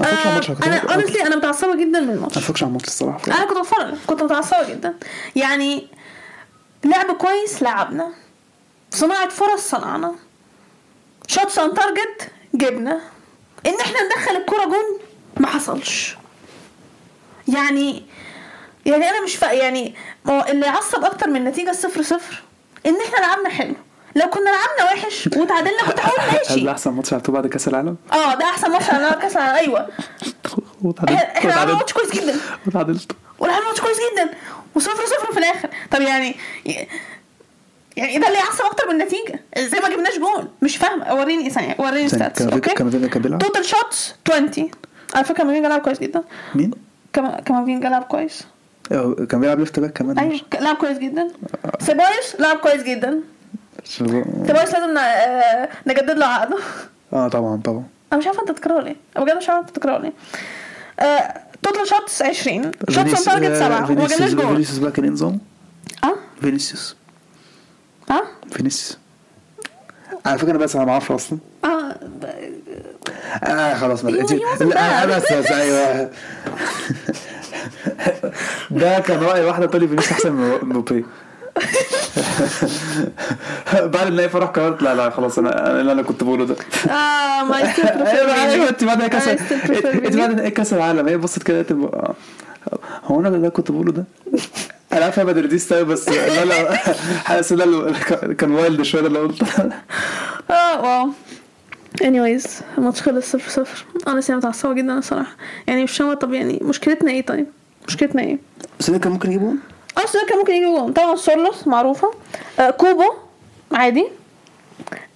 [0.00, 2.62] ما اتفرجش على الماتش، آه، كنت أنا honestly أنا متعصبة جدا من الماتش ما اتفرجش
[2.62, 3.18] على الماتش الصراحة.
[3.26, 4.94] أنا كنت بتفرج كنت متعصبة جدا.
[5.36, 5.86] يعني
[6.84, 8.12] لعب كويس لعبنا.
[8.90, 10.14] صناعة فرص صنعنا.
[11.26, 13.00] shots on target جبنا.
[13.66, 15.00] إن إحنا ندخل الكرة جون
[15.36, 16.16] ما حصلش.
[17.48, 18.04] يعني
[18.86, 19.94] يعني أنا مش فا يعني
[20.28, 22.42] اللي يعصب أكتر من النتيجة الصفر صفر.
[22.86, 23.74] إن إحنا لعبنا حلو.
[24.16, 27.68] لو كنا لعبنا وحش وتعادلنا كنت هقول هل ماشي ده أحسن ماتش لعبتوه بعد كأس
[27.68, 29.56] العالم؟ آه ده أحسن ماتش على كأس العالم.
[29.56, 29.88] أيوه.
[30.82, 32.34] وتعادلت إحنا عملنا ماتش كويس جدا.
[32.66, 33.12] وتعادلت.
[33.38, 34.30] ولعبنا ماتش كويس جدا.
[34.74, 35.68] وصفر صفر في الآخر.
[35.90, 36.36] طب يعني
[37.96, 41.76] يعني ده اللي يعصب أكتر من النتيجه إزاي ما جبناش جول مش فاهم وريني ثانية.
[41.78, 42.74] وريني stats okay؟
[43.38, 44.70] total shots 20
[45.14, 46.22] على فكرة كامافينجا لعب كويس جدا؟
[46.54, 46.70] مين؟
[47.44, 48.44] كامافينجا لعب كويس؟
[49.28, 51.28] كان بيلعب left back كمان أيوه لعب كويس جدا.
[51.80, 53.20] سيبايوس لعب كويس جدا.
[53.84, 56.58] سيبايوس لازم آه، نجدد له عقده.
[57.12, 57.84] آه طبعا طبعا.
[58.12, 58.96] أنا مش عارفة أنت تكرهه ليه.
[59.16, 60.12] بجد مش عارفة أنت تكرهه ليه.
[61.62, 65.38] total shots 20 shots on target 7 وما جبناش جول فينيسيوس بقى كان إيه نظام؟
[66.04, 66.96] آه فينيسيوس
[68.10, 68.98] آه فينيسيوس
[70.26, 71.94] على فكره أنا بس أنا ما أعرفش أصلا آه
[73.44, 75.06] آه خلاص ما لا bad.
[75.08, 76.10] بس بس أيوه
[78.70, 81.04] ده كان راي واحدة تقول لي فينيسيوس احسن من مبابي
[83.94, 86.56] بعد النهاية فرح قررت لا لا خلاص أنا اللي أنا كنت بقوله ده.
[86.90, 87.56] آه ما
[88.52, 90.16] أيوه أنت بعد كاس prefer إنت.
[90.16, 92.14] بعد كاس العالم؟ هي بصت كده تبقى
[93.04, 94.04] هو أنا اللي كنت بقوله ده؟
[94.92, 96.76] أنا عارف أنا madridista أوي، بس لا لا
[97.24, 97.94] حاسس ده اللي
[98.38, 99.46] كان wild شوية اللي قلته.
[100.50, 101.10] آه wow.
[102.02, 102.48] Anyways
[102.78, 103.84] الماتش خلص صفر صفر.
[104.08, 105.36] أنا سنة متعصبة جدا الصراحة.
[105.66, 107.46] يعني مش فاهمة طب يعني مشكلتنا إيه طيب؟
[107.88, 108.38] مشكلتنا إيه؟
[108.80, 109.52] بس كان ممكن يجيبه
[110.04, 112.10] أصلا كان ممكن يجي جون طبعا سورلوث معروفة.
[112.60, 113.12] آه كوبو
[113.72, 114.06] عادي.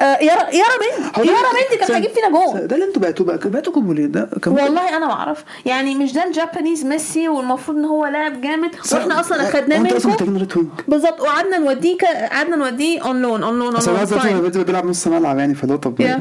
[0.00, 2.66] آه يارا بنت يارا بنت كان هيجيب فينا جون.
[2.66, 3.38] ده اللي أنتوا بعتوه بقى.
[3.50, 5.44] بعتوا كوبو ليه؟ ده كان والله أنا ما أعرف.
[5.66, 10.10] يعني مش ده ال Japanese ميسي والمفروض إن هو لاعب جامد؟ وإحنا أصلا أخدناه منكم
[10.10, 11.20] wing بالظبط.
[11.20, 11.96] وقعدنا نوديه
[12.30, 16.18] قعدنا نوديه on loan on loan on loan بيلعب نص ملعب يعني فده طب.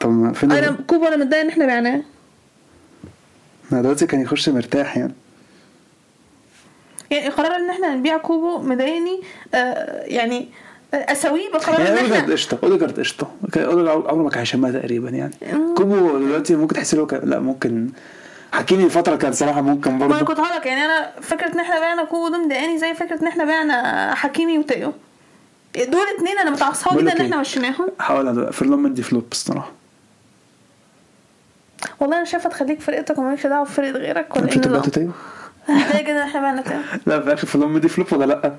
[0.00, 2.02] طب فين أنا كوبو أنا متضايق إن إحنا بعناه.
[3.70, 5.14] ما دلوقتي كان يخش مرتاح يعني.
[7.12, 9.20] يعني قرار إن إحنا نبيع كوبو مضايقني
[9.54, 10.48] آه يعني
[10.94, 13.30] آه، اسويه بقرار يعني إن اوديجارد قشطة اوديجارد قشطة.
[13.44, 15.32] اوديجارد عمره ما كان هيشمها تقريبا يعني.
[15.76, 17.88] كوبو دلوقتي ممكن تحس له لا ممكن
[18.52, 20.24] حكيمي فترة كان صراحة ممكن ما برضه.
[20.24, 23.44] كنت هقولك يعني أنا فكرة إن إحنا بعنا كوبو ده مضايقاني زي فكرة إن إحنا
[23.44, 24.92] بعنا حكيمي وتيو
[25.76, 27.88] دول اتنين أنا متعصبة جدا لك إن إحنا إيه؟ مشيناهم.
[27.98, 29.70] فيرلون مندي flop الصراحة.
[32.00, 34.48] والله أنا شايفة تخليك فرقتك ومالكش دعوة بفرقة غيرك ولا
[34.96, 35.08] إيه
[35.68, 36.60] ان إحنا بعنا
[37.06, 38.52] لا في الآخر فيرلون مندي flop ولا لأ؟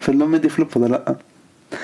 [0.00, 1.16] فيرلون مندي flop ولا لأ؟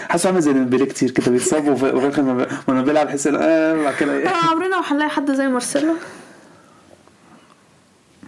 [0.08, 2.22] حاسس عامل زي ديمبلي كتير كده بيتصاب وفي الآخر
[2.68, 5.94] لما بيلعب إن آه بعد كده إيه آه عمرنا ما هنلاقي حد زي مارسيلو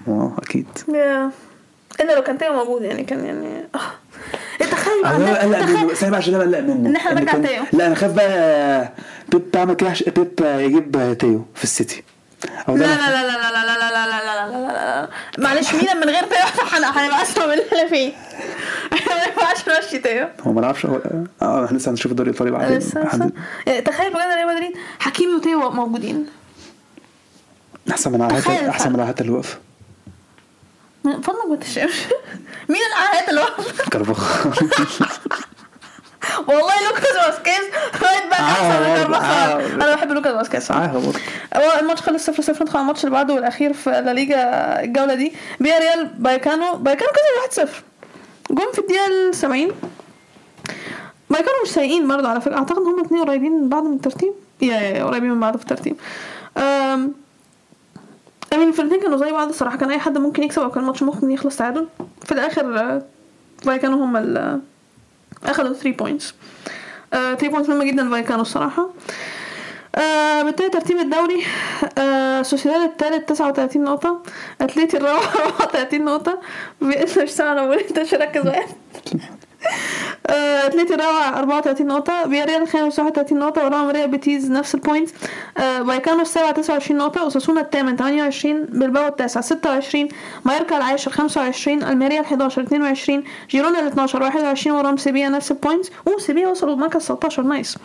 [0.09, 0.67] آه أكيد.
[2.01, 3.79] إلا لو كان تيو موجود يعني كان يعني آه
[4.61, 7.17] إيه، تخيل أنا عندك- قلق تخيل منه أنا عشان أنا قلق منه إن إحنا إن
[7.17, 7.63] نرجع تيو.
[7.73, 8.93] لا أنا خايف بقى
[9.29, 12.03] بيب يعمل كده بيب يجيب تيو في السيتي
[12.69, 15.75] لا لا لا لا لا لا لا لا لا لا لا لا لا لا معلش
[15.75, 16.25] ميلان من غير
[16.73, 18.13] هن- هنبقى اسوء من اللي إحنا فيه
[18.93, 21.01] إحنا ما ينفعش نمشي تيو هو ما لعبش هو
[21.43, 23.33] آه إحنا لسه هنشوف الدوري الايطالي بعدين لسه يعني
[23.83, 26.27] تخيل بجد ريال مدريد حكيمي وتيو موجودين
[27.91, 28.95] احسن من العاهات احسن من.
[28.95, 29.59] العاهات واقفه
[31.05, 31.95] من فضلك ما تشتمش
[32.69, 33.85] مين العاهات اللي واقفة؟
[36.49, 37.65] والله لوكاس فاسكيز
[38.03, 39.81] right back أحسن من آه، كارفاخال.
[39.81, 39.85] آه.
[39.85, 41.19] أنا بحب لوكاس فاسكيز برضه.
[41.55, 44.37] هو الماتش خلص 0 0 ندخل على الماتش اللي بعده والأخير في لا ليجا
[44.83, 45.33] الجولة دي.
[45.61, 46.75] فياريال بايكانو.
[46.77, 47.83] بايكانو كسب 1 0
[48.51, 49.69] جون في الدقيقة ال 70
[51.31, 52.57] بايكانو مش سايقين برضه على فكرة.
[52.57, 54.33] أعتقد إن هم الاثنين قريبين من بعض من الترتيب.
[54.63, 55.97] يا يا قريبين من بعض في الترتيب.
[58.55, 59.77] أمين الفرقتين كانوا زي بعض الصراحة.
[59.77, 61.87] كان أي حد ممكن يكسب أو كان الماتش ممكن يخلص تعادل.
[62.25, 63.03] في الآخر آه،
[63.67, 64.61] بايكانو هم ال
[65.47, 66.35] اخدوا 3 points
[67.13, 68.91] 3 points مهمة جدا بايكانو الصراحة.
[69.97, 71.45] آه بالتالي ترتيب الدوري
[71.99, 74.23] آه سوسيداد الثالث 39 نقطة
[74.61, 75.21] أتليتي الرابع
[75.61, 76.41] 34 نقطة.
[76.83, 78.67] انت مش سامع أنا بقول أنت مش مركز معايا
[80.27, 85.11] آه، الرابع 34 نقطة فياريال الخامس 31 نقطة وراهم ريال بيتيز نفس ال point
[85.59, 90.09] آه، بايكانو السابع 29 نقطة اوساسونا الثامن 28 بلباو التاسع 26
[90.45, 95.57] مايوركا العاشر 25 ألميريا ال 11 22 جيرونا ال 12 21 وراهم سيفيا نفس ال
[95.57, 97.79] point أوه سيفيا وصلوا لمركز 16 nice.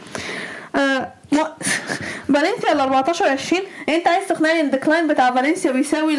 [0.75, 1.13] آه،
[2.33, 6.17] فالنسيا ال 14 20 يعني أنت عايز تقنعني إن ال decline بتاع فالنسيا بيساوي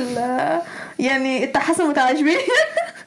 [0.98, 2.38] يعني التحسن بتاع اشبيليا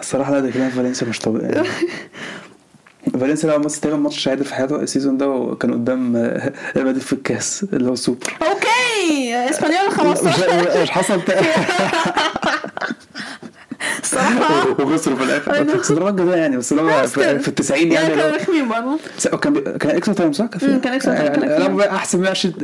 [0.00, 1.64] الصراحة لا ده كلام فالنسيا مش طبيعي.
[3.20, 6.86] فالنسيا لعب ماتش تقريبا ماتش عادل في حياته ال season ده وكان قدام آه، ريال
[6.86, 9.34] مدريد في الكاس اللي هو سوبر okay!
[9.50, 11.20] إسبانيول مش 15 مش حصل
[14.02, 15.62] الصراحه وخسروا في الآخر.
[15.62, 18.98] بس ضربات جزاء يعني بس اللي في في ال 90 يعني يعني كانوا رخمين برضه
[19.38, 22.54] كان كان extra time صح؟ كان extra time، كان يعني أحسن 120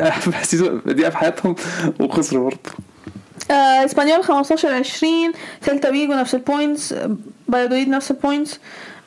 [0.42, 1.54] season دقيقة في حياتهم
[2.00, 2.70] وخسروا برضه.
[3.50, 5.32] آه، إسبانيول 15 20
[5.64, 7.16] سيلتا فيجو نفس البوينتس آه،
[7.48, 8.58] بايدويد نفس البوينتس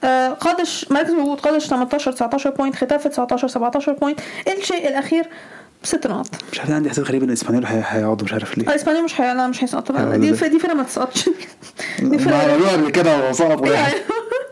[0.03, 5.25] آه قادش مركز الهبوط قادش 18 19 بوينت ختافي 19 17 بوينت الشيء الأخير
[5.83, 8.67] ست نقط مش عارف عندي احساس غريب إن إسبانيول هي- هيقعدوا مش عارف ليه.
[8.67, 9.33] الاسبانيول مش هي...
[9.33, 11.29] لا مش هيسقطوا دي دي فرقة ما تسقطش.
[11.99, 13.61] دي ما فرقه قبل كده وسقط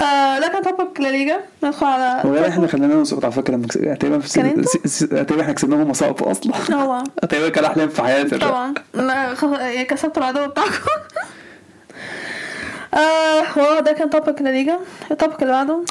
[0.00, 4.18] آه لكن توبك لا ليجا ندخل على وغير إحنا خلينا نسقط على فكرة كس- تقريبا
[4.18, 6.52] في كان أنتوا؟ س- س- تقريبا إحنا كسبناهم هم سقطوا أصلا.
[6.68, 7.04] طبعا.
[7.28, 8.74] تقريبا كان احلام في حياتي طبعا.
[8.94, 9.34] لا.
[9.42, 10.72] يعني كسبتوا العدو بتاعكم.
[12.96, 14.78] آه واو ده كان topic ليجا
[15.10, 15.82] ال topic اللي بعده؟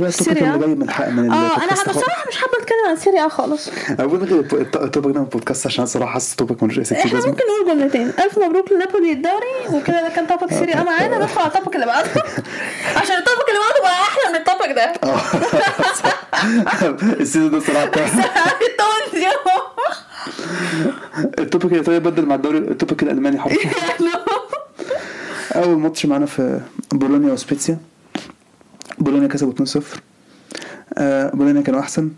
[0.00, 0.54] بقى التوبيك سيريا.
[0.54, 1.72] اللي جاي من حق من آه أنا.
[1.72, 3.68] بصراحة مش حابة أتكلم عن سيريا خالص.
[3.90, 6.62] أنا بقول لك الت- الت- ال topic ده من البودكاست عشان الصراحة حاسس ال topic
[6.62, 8.08] ملوش أي إحنا ممكن نقول جملتين.
[8.24, 10.82] ألف مبروك لنابولي الدوري وكده ده كان topic سيريا.
[10.82, 12.08] معانا ندخل على ال topic اللي بعده.
[12.96, 14.92] عشان ال topic اللي بعده بقى أحلى من ال topic ده.
[17.20, 18.22] ال season ده الصراحه التونسي
[21.38, 23.70] ال topic الايطالي بدل مع الدوري ال topic الألماني حرفيا.
[25.56, 26.60] أول ماتش معانا في
[26.92, 27.78] بولونيا وسبيتسيا.
[28.98, 29.82] بولونيا كسبوا 2-0
[30.98, 32.10] آه، بولونيا كانوا أحسن.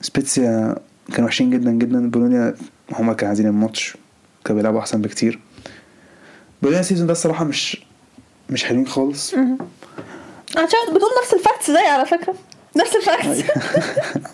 [0.00, 0.76] سبيتسيا
[1.12, 2.10] كانوا وحشين جدا جدا.
[2.10, 2.54] بولونيا
[2.92, 3.96] هما كانوا عايزين الماتش
[4.44, 5.40] كانوا بيلعبوا أحسن بكتير.
[6.62, 7.82] بولونيا ال season ده الصراحة مش
[8.50, 9.34] مش حلوين خالص.
[10.56, 12.34] عشان بتقول نفس ال facts زي على فكرة.
[12.76, 13.50] نفس ال facts.
[13.50, 14.20] آه،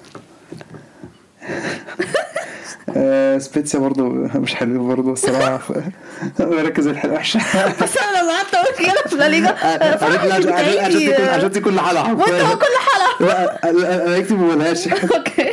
[3.38, 4.08] سبيتسيا برضو
[4.44, 5.74] مش حلوين برضو الصراحة.
[6.38, 7.38] بركز الحلقة وحشه
[7.82, 12.30] بس أنا لما قعدت أقول كده في لا ليجا أنا عشان دي كل- حلقه وأنت
[12.30, 15.52] هو كل حلقه أنا اكتب ما بقولهاش أوكي.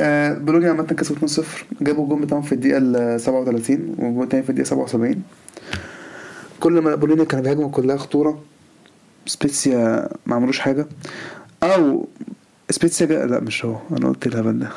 [0.00, 1.42] آه، بولونيا عامة كسبوا 2-0
[1.80, 5.22] جابوا الجون بتاعهم في الدقيقة ال 37 والجون التاني في الدقيقة 77
[6.60, 8.42] كل ما بولونيا كانوا بيهاجموا كلها خطورة
[9.26, 10.86] سبيتسيا ما عملوش حاجة.
[11.62, 12.08] أو
[12.70, 13.06] سبيتسيا.
[13.06, 13.76] لا مش هو.
[13.98, 14.68] أنا قلت الهبل ده.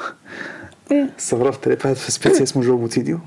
[1.19, 3.19] استغربت لقيت واحد في سبيتسيا اسمه جو موتينيو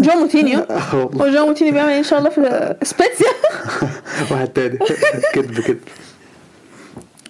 [0.00, 3.26] جو موتينيو آه جو موتينيو بيعمل إيه إن شاء الله في سبيتسيا
[4.30, 4.78] واحد تاني.
[5.34, 5.80] كذب كذب.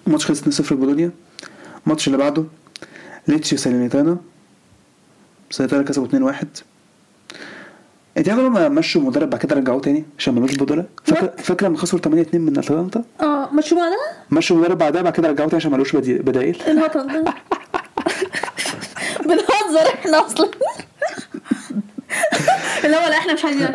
[0.07, 1.11] ماتش خلص 2-0 لبولونيا
[1.85, 2.43] الماتش اللي بعده
[3.27, 4.17] ليتشي ساليرنيتانا.
[5.51, 6.45] ساليرنيتانا كسبوا 2-1
[8.17, 11.77] انت عارف لما مشوا المدرب بعد كده رجعوه تاني عشان ملوش بدلاء فاكر فاكر لما
[11.77, 13.97] خسروا 8-2 من أتلانتا؟ آه ما تشوفوا ده
[14.31, 17.33] مشوا المدرب بعدها بعد كده رجعوه تاني عشان ملوش بدائل الهطل ده.
[19.27, 20.49] بنهزر إحنا أصلا.
[22.85, 23.73] اللي هو لا إحنا مش عايزين.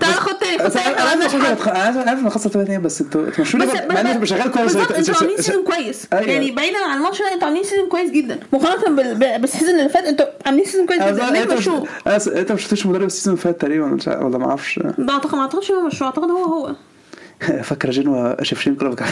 [0.00, 1.00] تعال خد تاني خد بس تاني أنا
[1.46, 1.68] حد.
[1.68, 3.26] أنا عارف ان خسرت 8 بس أنتوا
[3.90, 6.06] مع اني مش شغال كويس أنتوا عاملين season كويس.
[6.12, 6.30] أيوة.
[6.30, 8.40] يعني بعيدا عن الماتش ده أنتوا عاملين season كويس جدا.
[8.52, 11.30] مقارنة بال- بال- بال season اللي فات أنتوا عاملين season كويس جدا.
[11.30, 11.86] ليه مشوه؟
[12.36, 14.78] أنت مش شفتش مدرب ال season اللي فات تقريبا ولا ما أعرفش.
[14.98, 16.74] ده اعتقد ما أعتقدش هو مشروع أعتقد هو هو.
[17.62, 19.08] فاكر جنوا شفشينكو كان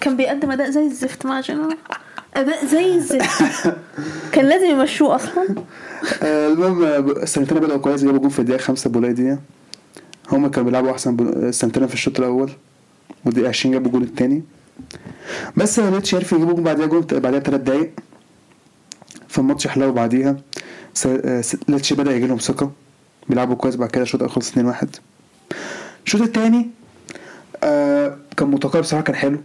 [0.00, 1.70] كان بيقدم أداء زي الزفت مع جنوا
[2.36, 3.74] اداء زي الزفت
[4.32, 5.46] كان لازم يمشوه أصلا؟
[6.22, 9.38] آه، المهم السنتين بدأوا كويس جابوا جون في الدقيقة خمسة بولايدية
[10.32, 12.50] هما كانوا بيلعبوا أحسن بول- السنتين في الشوط الأول.
[13.24, 14.42] والدقيقة 20 جابوا الجون التاني.
[15.56, 17.90] بس ما لقيتش عارف يجيبوا جون بعديها جون بعديها بثلاث دقايق.
[19.28, 20.36] فالماتش حلو بعديها.
[21.06, 22.70] آه، لاتشي بدأ يجي لهم ثقة.
[23.28, 24.86] بيلعبوا كويس بعد كده الشوط الأول خلص 2-1
[26.06, 26.70] الشوط التاني
[27.64, 29.38] آه كان متقارب بصراحة كان حلو.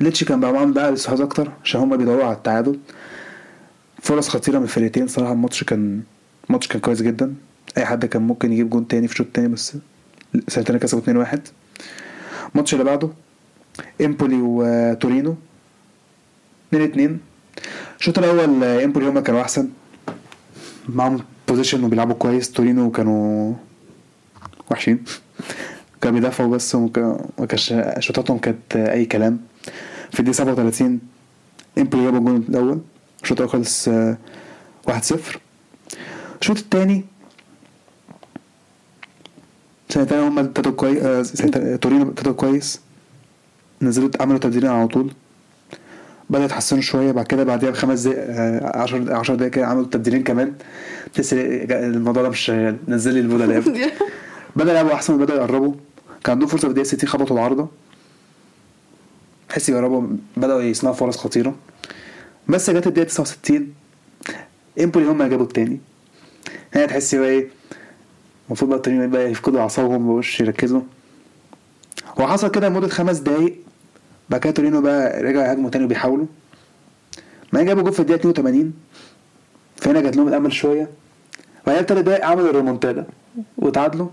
[0.00, 2.78] ليتشي كان بقى معاهم بقى الاستحواذ أكتر عشان هما بيدوروا على التعادل.
[4.02, 6.02] فرص خطيرة من الفرقتين صراحة الماتش كان
[6.48, 7.34] الماتش كان كويس جدا.
[7.78, 9.76] أي حد كان ممكن يجيب جون تاني في الشوط التاني بس
[10.48, 11.48] سنتين كسبوا 2 1
[12.54, 13.08] الماتش اللي بعده
[14.00, 15.36] إمبولي وتورينو
[16.74, 17.18] 2 2
[17.98, 19.68] الشوط الأول إمبولي هما كانوا أحسن.
[20.88, 22.52] معاهم possession وبيلعبوا كويس.
[22.52, 23.54] تورينو كانوا
[24.70, 25.04] وحشين.
[26.00, 26.90] كانوا بيدافعوا بس وما
[27.38, 29.40] ما كانش شوطاتهم كانت أي كلام.
[30.12, 31.00] في الدقيقه 37
[31.78, 32.80] امبولي جابوا الجون الأول
[33.22, 34.16] الشوط الأول خلص آه،
[34.90, 34.92] 1-0
[36.40, 37.04] الشوط الثاني
[39.88, 42.80] سنتين هم ابتدوا كويس آه، سنتين- تورينو ابتدوا كويس
[43.82, 45.10] نزلوا عملوا تبديلين على طول
[46.30, 50.52] بدأوا يتحسنوا شوية بعد كده بعديها بخمس دقايق 10 10 دقايق كده عملوا تبديلين كمان.
[51.14, 53.58] تحس الموضوع ده مش شغال نزل لي البودلة
[54.56, 55.74] بدأ يلعبوا أحسن وبدأوا يقربوا.
[56.24, 57.68] كان عندهم فرصة في الدقيقة 60 خبطوا العارضة.
[59.48, 60.06] تحس يقربوا
[60.36, 61.54] بدأوا يصنعوا فرص خطيرة.
[62.48, 63.74] بس جت الدقيقة 69
[64.80, 65.80] إمبولي هم جابوا التاني.
[66.74, 67.48] هنا تحس بقى إيه؟
[68.48, 70.80] المفروض بقى التانيين بقى يفقدوا أعصابهم مبقوش يركزوا.
[72.20, 73.54] هو حصل كده لمدة خمس دقايق
[74.30, 76.26] بعد كده تورينو بقى رجعوا يهاجموا تاني وبيحاولوا.
[77.52, 78.72] ما جابوا جول في الدقيقة 82
[79.76, 80.90] فهنا جات لهم الأمل شوية.
[81.64, 83.06] وبعدين تلات دقايق عملوا الريمونتادا
[83.58, 84.08] وتعادلوا.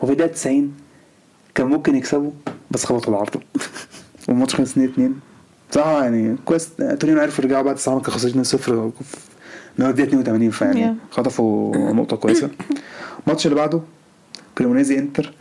[0.00, 0.76] وفي الدقيقة 90
[1.54, 2.30] كان ممكن يكسبوا
[2.70, 3.40] بس خبطوا العارضة
[4.28, 5.14] والماتش خلص 2 2
[5.70, 6.68] بصراحة يعني كويس
[7.00, 8.68] تورينو عرفوا يرجعوا بعد الساعة كانوا خسرانين 2-0
[9.78, 10.96] من الدقيقة 82 فيعني.
[11.10, 12.50] خطفوا نقطة كويسة.
[13.26, 13.80] الماتش اللي بعده
[14.58, 15.32] كريمونيزي انتر.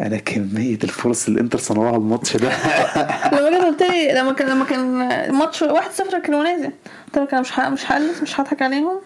[0.00, 2.48] أنا كمية الفرص اللي انتر صنعوها الماتش ده.
[3.32, 4.80] لما جيت قلت لي لما كان لما كان
[5.38, 5.68] ماتش 1-0
[6.26, 6.64] كرونيزي
[7.06, 9.00] قلت لك أنا مش مش هقلس مش هضحك عليهم.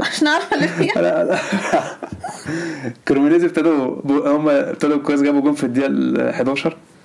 [0.00, 1.02] عشان عارفه اللي فيها.
[1.02, 1.38] لا لا.
[3.08, 4.00] كرومينيزي ابتدوا
[4.36, 6.95] هم ابتدوا كويس جابوا جون في الدقيقة ال 11 إنف-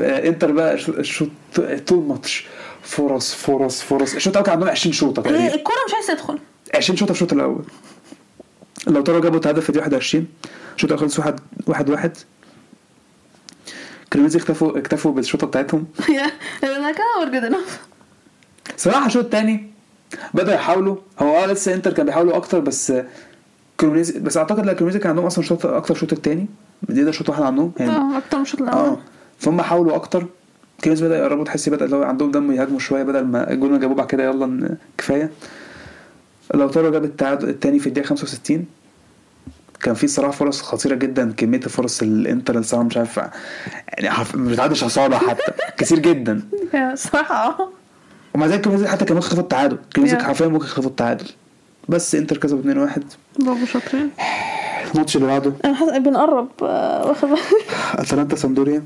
[0.00, 1.28] انتر بقى الشوط
[1.86, 2.46] طول الماتش
[2.82, 4.14] فرص فرص فرص.
[4.14, 5.54] الشوط الأول كان عندهم 20 شوطة تقريبا.
[5.54, 6.38] الكوره مش عايزة تدخل.
[6.74, 7.64] 20 شوطة في الشوط الأول.
[8.86, 10.26] لاوتارو جابوا هدف في الدقيقة 21
[10.76, 12.16] الشوط الأول خلص واحد واحد واحد.
[14.12, 15.86] كرومينيزي اكتفوا اكتفوا بالشوطة بتاعتهم.
[18.76, 19.70] صراحة الشوط الثاني
[20.34, 20.96] بدأوا يحاولوا.
[21.18, 22.92] هو آه لسه إنتر كان بيحاولوا أكتر بس
[23.80, 26.46] كرومينيزي بس أعتقد لا كرومينيزي كان عندهم أصلا شوط أكتر شوط الثاني
[26.82, 27.72] دي ده شوط واحد عندهم.
[27.76, 28.64] يعني آه أكتر من الشوط آه.
[28.64, 28.96] الأول
[29.38, 30.26] فهم حاولوا أكتر.
[30.80, 33.96] كرومينيزي بدأ يقربوا تحس بدأ اللي هو عندهم دم يهاجموا شوية بدل ما اللي جابوه
[33.96, 35.30] بعد كده يلا كفاية.
[36.54, 38.64] لاوتارو جاب التعادل الثاني في الدقيقة 65
[39.82, 43.16] كان في صراحة فرص خطيرة جدا كمية الفرص الانتر اللي صراحة مش عارف
[43.98, 46.42] يعني ما بتعدش اصابع حتى كتير جدا.
[47.30, 47.68] آه
[48.34, 49.78] ومع ذلك حتى كان ممكن يخطفوا التعادل.
[49.98, 50.22] Yeah.
[50.22, 51.26] حرفيا ممكن يخطفوا التعادل.
[51.88, 53.00] بس انتر كسبوا 2-1
[53.38, 54.10] برافو شاطرين.
[54.94, 57.28] الماتش اللي بعده أنا حاسه بنقرب آه، واخد
[58.02, 58.82] أتلانتا سامبدوريا.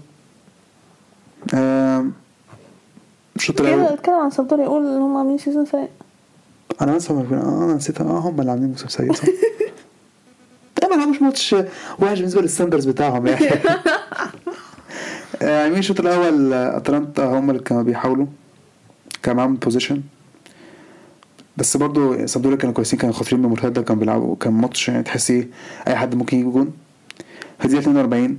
[3.37, 5.89] الشوط كده الأول اتكلم عن سامبدوريا يقول إن هم عاملين season سيء.
[6.81, 8.05] أنا أنسى آه أنا نسيتها.
[8.05, 9.25] آه هم اللي عاملين موسم سيء صح.
[10.83, 11.57] لا ما لعبوش ماتش
[11.99, 13.47] وحش بالنسبة لل standards بتاعهم يعني.
[15.43, 18.27] آه، مين الشوط الأول؟ آه، أتلانتا هم اللي كانوا بيحاولوا.
[19.23, 20.03] كان معاهم possession
[21.57, 25.49] بس برضو سامبدوريا كانوا كويسين كانوا خطرين بمرتدة كانوا بيلعبوا كان ماتش يعني تحس إيه
[25.89, 26.73] أي حد ممكن يجيب جون.
[27.65, 28.39] الدقيقه 42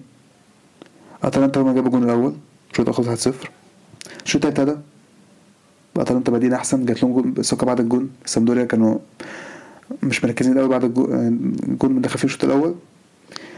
[1.24, 2.34] أتلانتا هم جابوا الجون الأول.
[2.72, 3.34] الشوط الأول خلص 1-0
[4.26, 4.76] الشوط التاني ابتدى
[5.98, 8.10] اتلانتا بادئين أحسن جات لهم ثقه بعد الجون.
[8.26, 8.98] سامدوريا كانوا
[10.04, 11.12] مش مركزين قوي بعد الجو-
[11.70, 12.76] الجون من دخل فيه الشوط الأول.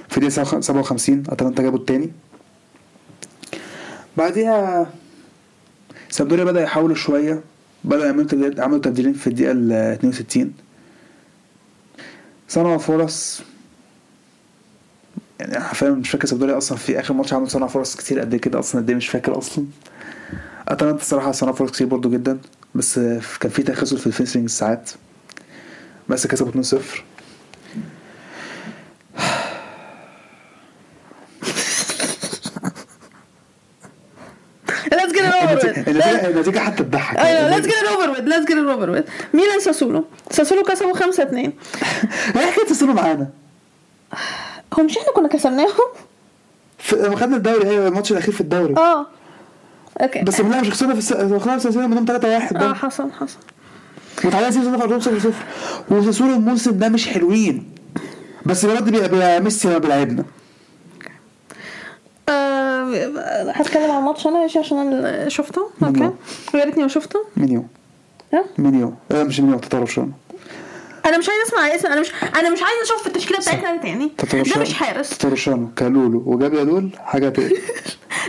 [0.09, 2.11] في الدقيقه 57 اتلانتا جابوا التاني.
[4.17, 4.89] بعديها
[6.09, 7.41] سامدوريا بدأ يحاولوا شوية.
[7.83, 10.53] بدأ يعملوا عملوا تبديلين في الدقيقة ال 62
[12.47, 13.41] صنعوا فرص.
[15.39, 18.59] يعني حرفيا مش فاكر سامدوريا أصلا في آخر ماتش عمل صنع فرص كتير قد كده
[18.59, 19.65] أصلا قد إيه مش فاكر أصلا.
[20.67, 22.39] اتلانتا الصراحة صنع فرص كتير برضو جدا
[22.75, 22.99] بس
[23.39, 24.91] كان في تخاذل في الفينشنج ساعات.
[26.09, 26.75] بس كسبوا 2-0
[34.91, 35.77] let's get it over with.
[35.87, 37.17] النتيجة النتيجة حتى تضحك.
[37.17, 38.27] أيوه it over with.
[38.27, 39.09] Let's get it over with.
[39.33, 40.05] ميلان ساسولو.
[40.31, 41.53] ساسولو كسبوا 5 2
[42.35, 43.29] هي حكاية تصلوا معانا.
[44.73, 45.89] هو مش إحنا كنا كسبناهم؟
[47.15, 48.75] خدنا الدوري أيوه الماتش الأخير في الدوري.
[48.77, 49.05] آه.
[50.01, 50.21] okay.
[50.21, 51.13] بس لا مش خسرنا في الس...
[51.13, 53.37] خسرنا في السلسله منهم 3 1 آه حصل حصل.
[54.25, 55.33] وتعالى season في ارضهم 0 0
[55.91, 57.71] وساسولو الموسم ده مش حلوين.
[58.45, 60.23] بس بجد بيبقى ميسي لما بيلعبنا.
[62.29, 65.69] آه، هتكلم عن الماتش أنا عشان أنا شفته.
[65.83, 66.11] okay.
[66.53, 67.19] ويا ريتني ما شفته.
[67.37, 67.65] مينيو
[68.33, 70.05] ها؟ مينيو آه مش مينيو تطرف شو
[71.05, 74.11] أنا مش عايزة أسمع اسم أنا مش أنا مش عايزة أشوف في التشكيلة بتاعتنا تاني.
[74.55, 75.09] ده مش حارس.
[75.17, 77.59] تطرشانو كالولو وجابي دول حاجة تقل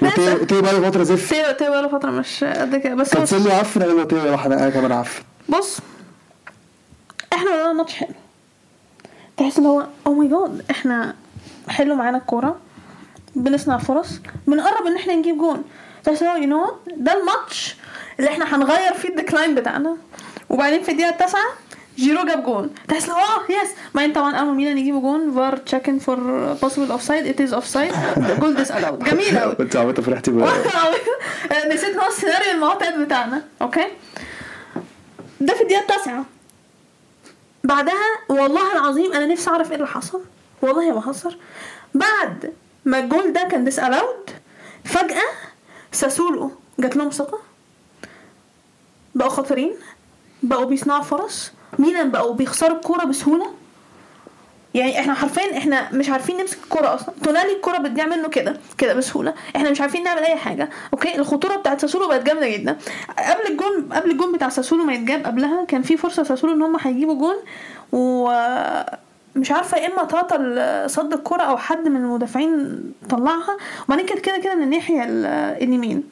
[0.46, 1.35] تيو بقى له فترة زفت.
[1.35, 2.94] تيو تيو بقاله فترة مش قد كده.
[2.94, 5.78] بس كان بص سلي عفن قال له تيو راح أنا كمان عفن بص
[7.33, 8.14] إحنا بدأنا الماتش حلو.
[9.37, 11.14] تحس ان هو أو ماي جاد إحنا
[11.68, 12.56] حلو معانا الكورة.
[13.35, 14.09] بنصنع فرص.
[14.46, 15.62] بنقرب إن إحنا نجيب جون.
[16.04, 17.76] تحس ان هو you know ده الماتش
[18.18, 19.96] اللي إحنا هنغير فيه ال decline بتاعنا.
[20.48, 21.44] وبعدين في الدقيقة التاسعة
[22.00, 22.74] جيرو جاب جون.
[22.88, 26.16] تحس آه yes بعدين طبعا اول ما ميلان يجيبوا جون VAR checking for
[26.62, 27.92] possible offside it is offside
[28.40, 30.52] goal disallowed جميل قوي أنت عملت فرحتي بقى.
[31.74, 33.42] نسيت هو السيناريو المعتاد بتاعنا.
[33.62, 33.87] okay؟
[35.40, 36.24] ده في الدقيقة التاسعة.
[37.64, 37.94] بعدها
[38.28, 40.20] والله العظيم أنا نفسي أعرف إيه اللي حصل.
[40.62, 41.36] والله ما بهزر
[41.94, 42.52] بعد
[42.84, 44.30] ما الجول ده كان disallowed
[44.84, 45.22] فجأة
[45.92, 47.38] ساسولو جات لهم ثقة
[49.14, 49.74] بقوا خطرين
[50.42, 51.52] بقوا بيصنعوا فرص.
[51.78, 53.46] ميلان بقوا بيخسروا الكورة بسهولة؟
[54.74, 57.14] يعني إحنا حرفيا إحنا مش عارفين نمسك الكرة أصلا.
[57.24, 59.35] تونالي الكرة بتضيع منه كده كده بسهولة.
[59.56, 60.71] إحنا مش عارفين نعمل أي حاجة.
[60.92, 62.77] okay الخطورة بتاعت ساسولو بقت جامدة جدا.
[63.18, 66.77] قبل الجون قبل الجون بتاع ساسولو ما يتجاب قبلها كان في فرصة ساسولو إن هم
[66.81, 67.37] هيجيبوا جون.
[67.92, 68.31] و
[69.37, 73.56] مش عارفة يا إما اللي صد الكرة أو حد من المدافعين طلعها.
[73.88, 75.27] وبعدين كانت كده كده من الناحية ال-
[75.62, 76.04] اليمين.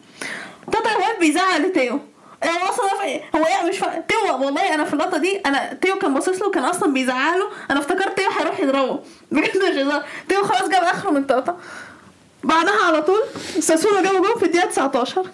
[0.72, 1.98] تاتا واقف بيزعق لتيو.
[2.44, 4.04] أنا أصلا واقف- هو إيه مش فا...
[4.08, 7.48] تيو والله أنا في اللقطة دي أنا تيو كان باصص له كان أصلا بيزعق له
[7.70, 9.00] أنا افتكرت تيو هيروح يضربه.
[9.32, 10.04] بجد مش هزار.
[10.28, 11.56] تيو خلاص جاب آخره من تاتا
[12.44, 13.20] بعدها على طول
[13.60, 15.26] ساسولو جابوا جول في الدقيقة 19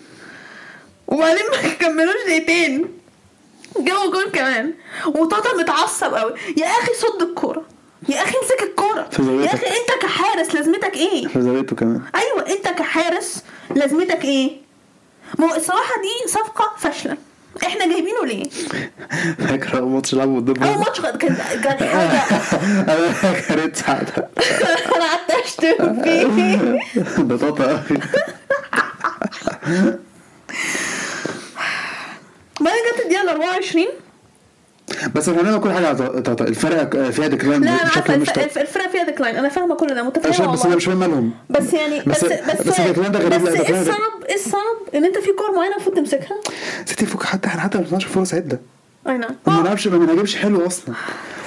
[1.07, 2.99] وبعدين ما كملوش دقيقتين.
[3.79, 4.75] جابوا جول كمان.
[5.07, 6.33] وتاتا متعصب قوي.
[6.57, 7.63] يا أخي صد الكورة.
[8.09, 9.09] يا أخي امسك الكورة.
[9.43, 12.01] يا أخي أنت كحارس لازمتك إيه؟ في زاويته كمان.
[12.15, 13.45] أيوه أنت كحارس
[13.75, 14.64] لازمتك إيه؟
[15.39, 17.17] ما هو الصراحة دي صفقة فاشلة.
[17.67, 18.45] إحنا جايبينه ليه؟
[19.49, 21.35] فاكر أول ماتش لعبه ضد أول؟ ماتش كان كان
[21.89, 22.27] حاجة
[22.83, 24.29] أنا كانت ساعتها
[24.97, 26.79] أنا قعدت أشتم فيه.
[27.23, 27.65] بطاطا.
[27.67, 28.01] قوي
[32.61, 33.87] بعدين جت الدقيقة ال 24
[35.15, 38.47] بس هنعمل كل حاجة طاطا الفرقة فيها decline لا أنا بشكل مش طبيعي.
[38.47, 40.77] الف- الفرقة فيها decline أنا فاهمة كل ده عشان متفاهمه بس أنا.
[40.77, 43.81] مش فاهم مالهم بس يعني بس- بس بس بس ال decline ده غريب، بس إيه
[43.81, 43.97] الصعب؟
[44.29, 46.37] إيه الصعب؟ إن أنت في كور معينة المفروض تمسكها؟
[46.87, 48.59] ستي فوق حتى إحنا حتى ما بنطلعش فرص عدله
[49.09, 49.31] أي نعم.
[49.47, 50.95] ما بنلعبش ما بنهاجمش حلو أصلا.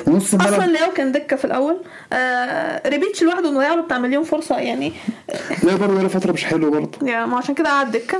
[0.08, 1.78] ونص أصلا الملعب لياو كان دكة في الأول.
[2.14, 4.94] آه ريبيتش لوحده مضيع له بتاع مليون فرصة يعني.
[5.64, 7.08] لا برضه بقاله فترة مش حلو برضه.
[7.10, 8.18] yeah ما عشان كده قعد دكة.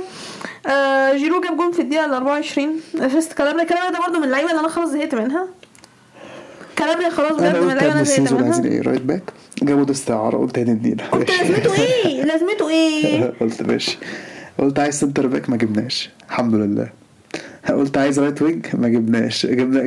[0.66, 4.50] آه جيرو جاب جون في الدقيقة ال 24 assist كالابريا كالابريا ده برضه من اللعيبة
[4.50, 5.46] اللي أنا خلاص زهقت منها.
[6.76, 9.22] كالابريا خلاص بجد من اللعيبة قبل أنا زهقت ال season عايزين منها إيه؟ right back؟
[9.62, 13.98] جابوا ديست إعارة قلت هندينا قلت لازمته إيه؟ لازمته إيه؟ قلت ماشي.
[14.58, 16.10] قلت عايز centre back ما جبناش.
[16.28, 16.88] الحمد لله.
[17.70, 19.46] قلت عايز right wing ما جبناش.
[19.46, 19.80] جبنا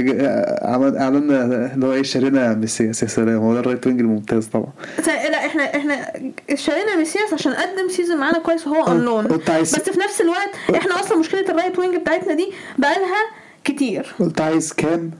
[1.05, 3.03] عملنا اللي هو إيه اشترينا ميسياس.
[3.03, 4.67] يا سلام هو ده ال right wing الممتاز طبعا.
[5.07, 6.11] لا إحنا إحنا
[6.49, 10.21] اشترينا ميسياس عشان قدم season معانا كويس وهو on loan قلت عايز- بس في نفس
[10.21, 13.21] الوقت إحنا أصلا مشكلة ال right wing بتاعتنا دي بقالها
[13.63, 14.15] كتير.
[14.19, 15.11] قلت عايز كام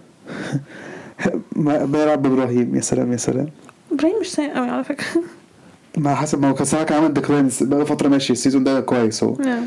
[1.56, 3.48] ما بيلعب بابراهيم يا سلام يا سلام.
[3.92, 5.06] إبراهيم مش سيء قوي على فكرة.
[5.98, 9.36] ما حسب ما هو كان عامل decline بقى فترة ماشي ال season ده كويس هو
[9.40, 9.66] نعم.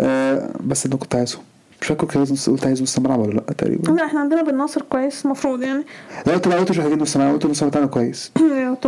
[0.00, 1.38] آه بس أنا كنت عايزه.
[1.84, 3.90] مش فاكر نص قلت عايز نص ملعب ولا لأ تقريبا.
[3.92, 5.84] لا إحنا عندنا بن ناصر كويس المفروض يعني.
[6.26, 8.30] لا قلت لأ قلت مش محتاجين نص ملعب قلت نص ملعب كويس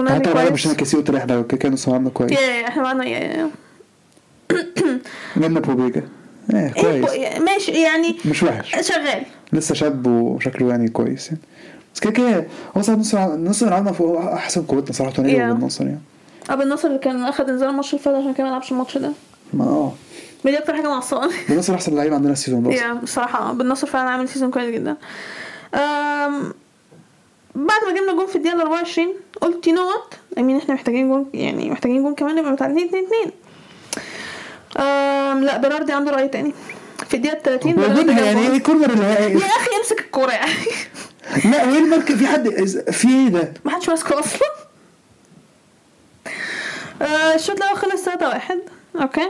[0.08, 2.32] حتى لو أنا مش كاسي قلت إحنا كده كده نص ملعبنا كويس.
[2.32, 3.50] يا- إحنا معانا
[5.36, 6.02] جبنا بوبيجا.
[6.54, 7.04] إيه كويس.
[7.06, 8.88] كو- ماشي يعني مش وحش.
[8.88, 9.22] شغال.
[9.52, 11.40] لسه شاب وشكله يعني كويس يعني.
[11.94, 15.50] بس كده كده هو صراحة نص نص ملعبنا فوق أحسن قوتنا صراحة تونالي Yeah.
[15.50, 15.98] وبن ناصر يعني.
[16.50, 19.12] بن ناصر اللي كان أخد انذار الماتش اللي فات عشان كده ما لعبش الماتش ده.
[19.54, 19.92] ما آه.
[20.50, 22.70] دي أكتر حاجة معصباني بن ناصر أحسن لعيب عندنا ال season ده.
[22.70, 24.96] yeah بصراحة بن ناصر فعلا عامل season كويس جدا.
[27.54, 29.08] بعد ما جبنا جون في الدقيقة 24
[29.40, 32.86] قلت you know what I mean إحنا محتاجين جون يعني محتاجين جون كمان نبقى متعادلين
[32.88, 33.32] 2 2
[35.32, 36.54] أم لا بيراردي عنده رأي تاني.
[37.08, 38.46] في الدقيقة 30 بيراردي وجودها جاب يعني.
[38.52, 40.52] إيه corner اللي يا أخي امسك الكورة يعني
[41.52, 42.48] لا وين ال mark في حد
[42.90, 44.48] في إيه ده؟ ما حدش ماسكه أصلا.
[47.02, 48.58] آه، الشوط الأول خلص 3 1
[49.00, 49.28] okay.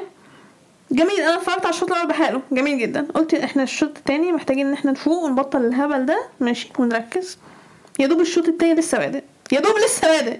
[0.96, 3.06] جميل أنا اتفرجت على الشوط الأول بحاله جميل جدا.
[3.14, 7.38] قلت إحنا الشوط التاني محتاجين إن إحنا نفوق ونبطل الهبل ده ماشي ونركز.
[7.98, 9.22] يا دوب الشوط التاني لسه بادئ.
[9.52, 10.36] يا دوب لسه بادئ.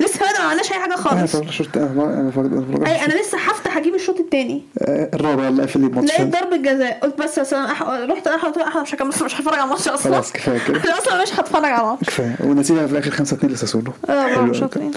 [0.00, 1.34] لسه بادئ ما عملناش أي حاجة أنا خالص.
[1.34, 1.44] أنا
[1.76, 4.62] أنا أنا فاكر- أي أنا لسه هفتح أجيب الشوط التاني.
[4.78, 6.40] آه، الرابع اللي قفل لي الماتش لقيت ده.
[6.40, 6.98] ضربة جزاء.
[7.02, 7.82] قلت بس بس أنا أح...
[7.82, 10.12] رحت احمد قلت احمد مش هكمل مش هتفرج على الماتش أصلا.
[10.12, 10.84] خلاص كفاية كده.
[10.84, 12.06] أنا أصلا مش هتفرج على الماتش.
[12.06, 12.36] كفاية.
[12.40, 13.92] والنتيجه في الآخر 5 2 لساسولو.
[14.08, 14.52] آه.
[14.52, 14.92] شاطرين.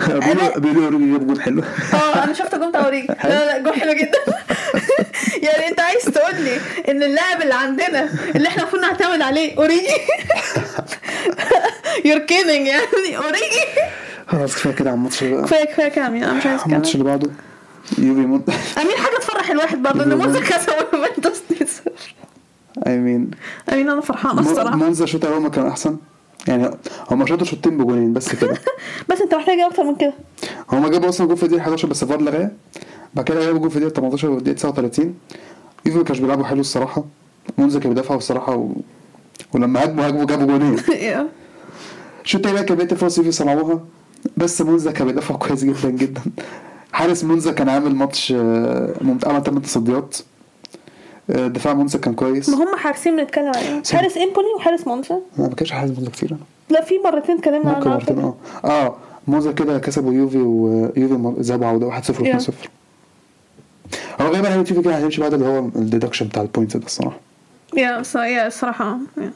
[0.08, 1.62] بيقولوا بيقولوا أوريجي جاب جول حلو.
[1.94, 3.06] آه أنا شفت جون أوريجي.
[3.24, 4.18] لا لا جون حلو جدا.
[5.46, 6.56] يعني أنت عايز تقول لي
[6.88, 9.86] إن اللاعب اللي عندنا اللي إحنا المفروض نعتمد عليه أوريجي.
[12.04, 13.64] you're kidding يعني أوريجي.
[14.28, 17.02] خلاص كفاية كده على الماتش كفايه كفاية يعني أنا مش عايز الماتش أتكلم.
[17.06, 17.30] اللي بعده
[17.98, 18.44] يوفي مون
[18.78, 21.90] I mean حاجة تفرح الواحد برضه إن مونزا كسب يوفنتوس 2-0
[22.86, 23.30] I mean
[23.72, 24.76] I mean أنا فرحانة الصراحة.
[24.76, 25.96] مونزا شوط أول ما كان أحسن.
[26.48, 26.70] يعني
[27.10, 28.56] هما شاطوا شوطين بجولين بس كده.
[29.08, 30.12] بس انت محتاج أكتر من كده.
[30.72, 32.50] هما جابوا أصلا جول في الدقيقة 11 بس فار لغاه
[33.14, 35.14] بعد كده جابوا جول في الدقيقة 18 والدقيقه 39
[35.86, 37.04] يوفي ما كانش بيلعبوا حلو الصراحة.
[37.58, 38.68] مونزا كانوا بيدافعوا الصراحة و...
[39.54, 40.76] ولما هاجموا هاجموا جابوا جولين.
[42.24, 43.80] الشوط التاني كان بقية الفرص يوفي صنعوها
[44.36, 46.20] بس مونزا كان بيدافع كويس جدا جدا.
[46.92, 50.16] حارس مونزا كان عامل ماتش آه، ممتع عمل 8 تصديات.
[51.30, 52.48] دفاع مونزا كان كويس.
[52.48, 53.82] ما هم حارسين بنتكلم عليهم.
[53.92, 56.36] حارس إمبولي وحارس مونزا أنا ما كانش حارس مونزا كتير.
[56.70, 58.18] لا في مرتين اتكلمنا على مرتين.
[58.18, 58.34] آه.
[58.64, 58.96] آه
[59.28, 62.54] مونزا كده كسبوا يوفي ويوفي ذهاب وعودة 1 0 2 0
[64.20, 66.86] هو غالبا هيبقى يوفي كده هيمشي بعد اللي هو ال deduction بتاع ال point ده
[66.86, 67.16] الصراحة.
[67.76, 69.32] yeah yeah الصراحة yeah.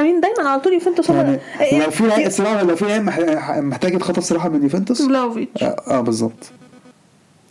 [0.00, 3.02] I mean دايما على طول يوفنتوس يعني إيه- لو في لعيب الصراحة لو في لعيب
[3.02, 6.50] مح- محتاج يتخطف صراحة من يوفنتوس فلاهوفيتش آه, آه بالظبط.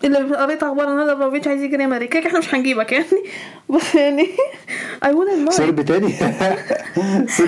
[0.04, 2.10] اللي قريت أخبار ان هذا فلاهوفيتش عايز مدريد.
[2.10, 3.06] كده إحنا مش هنجيبك يعني.
[3.70, 4.28] بس يعني
[5.06, 5.54] I wouldn't mind.
[5.54, 6.14] صرب تاني.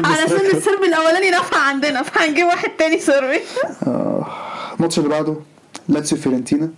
[0.06, 0.58] علشان صرب.
[0.58, 3.39] الصرب الأولاني نفع عندنا فهنجيب واحد تاني صربي
[3.88, 4.28] آه،
[4.76, 5.36] الماتش اللي بعده
[5.89, 6.70] لاتسيو فيورنتينا.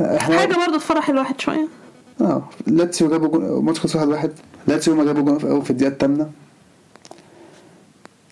[0.00, 1.68] إحنا حاجة برضه تفرح الواحد شوية.
[2.20, 4.08] آه لاتسيو جابوا جون ماتش خلص واحد.
[4.08, 4.32] واحد
[4.66, 6.30] لاتسيو ما جابوا جون في في الدقيقة الثامنة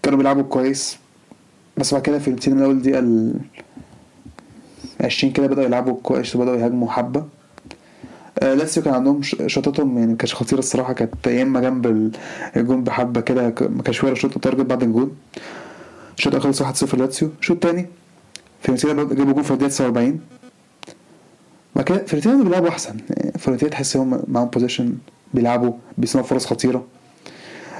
[0.02, 0.98] كانوا بيلعبوا كويس.
[1.76, 3.34] بس بعد كده فيورنتينا من أول دقيقة ال
[5.00, 7.24] 20 كده بدأوا يلعبوا كويس وبدأوا يهاجموا حبة.
[8.38, 12.10] آه، كان عندهم شوطاتهم يعني ما كانتش خطيرة الصراحة كانت يا إما جنب ال-
[12.56, 15.16] الجون بحبة كده ما كانش ولا shot target بعد الجون.
[16.18, 17.30] الشوط الأول خلص 1-0 لاتسيو.
[17.40, 17.86] الشوط الثاني
[18.62, 20.20] فيورنتينا جابوا جول في الدقيقة 49
[21.76, 24.92] بعد كده فيورنتينا بيلعبوا أحسن يعني فيورنتينا تحس هم معاهم possession
[25.34, 26.84] بيلعبوا بيصنعوا فرص خطيرة.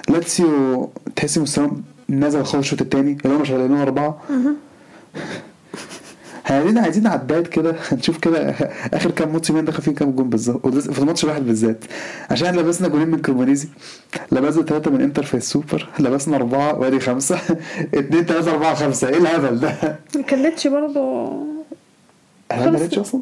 [0.08, 3.76] لاتسيو تحس مستواهم نزل خالص الشوط الثاني اللي هم شغالين
[6.46, 8.50] اربعه عايزين عداد كده هنشوف كده
[8.94, 10.68] آخر كام ماتش مين دخل فيه كام جون بالظبط.
[10.68, 11.84] في الماتش الواحد بالذات.
[12.30, 13.68] عشان لبسنا جولين من كرومانيزي
[14.32, 15.88] لبسنا ثلاثة من انتر في السوبر.
[15.98, 17.36] لبسنا أربعة وادي خمسة.
[17.94, 19.08] اثنين ثلاثة أربعة خمسة.
[19.08, 19.98] إيه الهبل ده؟
[20.30, 21.30] كلتش برضه.
[22.52, 22.76] إحنا ما.
[22.76, 23.20] لقيتش أصلا؟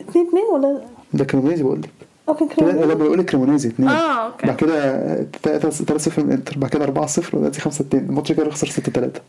[0.00, 0.80] اتنين اتنين ولا؟
[1.14, 1.90] ده كرومانيزي بقول لك.
[2.28, 4.46] أو كان كده كده لما بيقول لك كريمونيزي اثنين آه okay.
[4.46, 6.58] بعد كده 3 0 من انتر.
[6.58, 9.20] بعد كده 4 0 ودلوقتي 5 2 الماتش كده خسر 6 3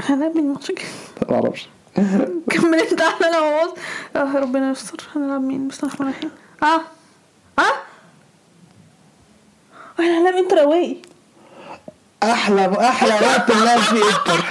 [0.00, 0.84] هنلعب مين الماتش الجاي؟
[1.30, 1.68] ما أعرفش.
[2.50, 3.70] كمل انت إحنا لو باظ
[4.16, 5.02] آه ربنا يستر.
[5.16, 6.30] هنلعب مين؟ بسم الله الرحمن الرحيم
[6.62, 6.80] آه.
[7.58, 7.74] آه
[10.00, 11.02] إحنا هنلعب انتر away
[12.22, 14.02] أحلى أحلى وقت نلعب فيه.
[14.04, 14.44] انتر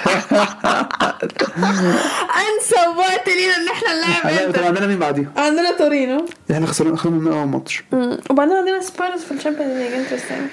[2.38, 4.28] أنسب وقت لينا إن إحنا نلعب.
[4.48, 6.26] انتر عندنا مين بعديهم؟ عندنا تورينو.
[6.52, 7.84] إحنا خسرنا خسرنا من اول ماتش.
[8.30, 9.94] وبعدين عندنا سبيرز في الشامبيونز ليج.
[9.94, 10.48] interesting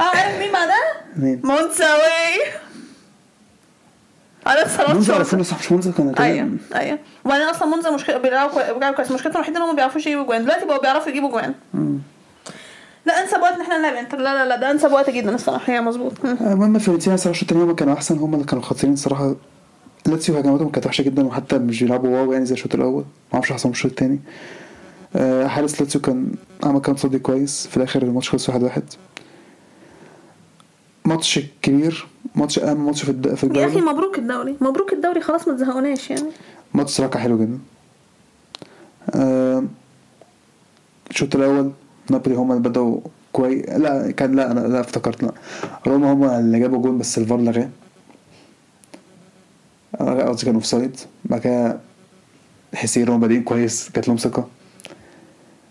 [0.00, 2.40] آه عارف مين بعدها؟ مين؟ مونزا away
[4.46, 6.98] انا عرفونا صح مش منذر كان أيوه أيوه.
[7.24, 9.10] وبعدين أصلا منذر مشكله بيلعبوا كوي- بيلعبوا كويس.
[9.12, 10.42] مشكلتهم الوحيدة ان هم ما بيعرفوش يجيبوا جوان.
[10.44, 11.54] دلوقتي بقوا بيعرفوا يجيبوا جوان.
[13.06, 14.18] لا أنسب وقت إن إحنا نلعب إنتر.
[14.18, 15.72] لا لا لا ده أنسب وقت جدا الصراحة.
[15.72, 16.24] هي مظبوط.
[16.24, 16.36] مم.
[16.40, 18.18] المهم فيورنتينا الصراحة الشوط الثاني هم كانوا أحسن.
[18.18, 19.34] هم اللي كانوا خطرين الصراحة.
[20.06, 23.02] لاتسيو هجماتهم كانت وحشة جدا وحتى مش بيلعبوا wow يعني زي الشوط الأول.
[23.02, 24.18] ما أعرفش حصل الشوط الثاني
[25.16, 26.32] آه، حارس لاتسيو كان
[26.64, 27.66] عمل كام صدي كويس.
[27.66, 28.82] في الآخر الماتش خلص 1 1
[31.04, 32.06] ماتش كبير.
[32.34, 34.56] ماتش أهم ماتش في الد- في يا أخي الدوري مبروك الدوري.
[34.60, 36.28] مبروك الدوري خلاص ما تزهقوناش يعني.
[36.74, 37.58] ماتش صراحة حلو جدا.
[39.14, 39.64] آه،
[41.10, 41.72] الشوط الأول
[42.10, 43.00] نابولي هم اللي بدأوا
[43.32, 45.32] كويس لا كان لا أنا لا افتكرت لا.
[45.86, 47.68] روما هم اللي جابوا جول بس الفار لغاه.
[50.00, 51.78] قصدي كان offside بعد كده
[52.74, 54.48] حسيت روما بادئين كويس جات لهم ثقة.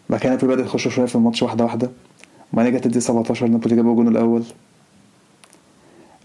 [0.09, 1.91] بعد كده نابولي بدأ يخشوا شوية في الماتش واحدة واحدة.
[2.53, 4.43] بعدين جت الدقيقة 17 نابولي جابوا الجون الأول.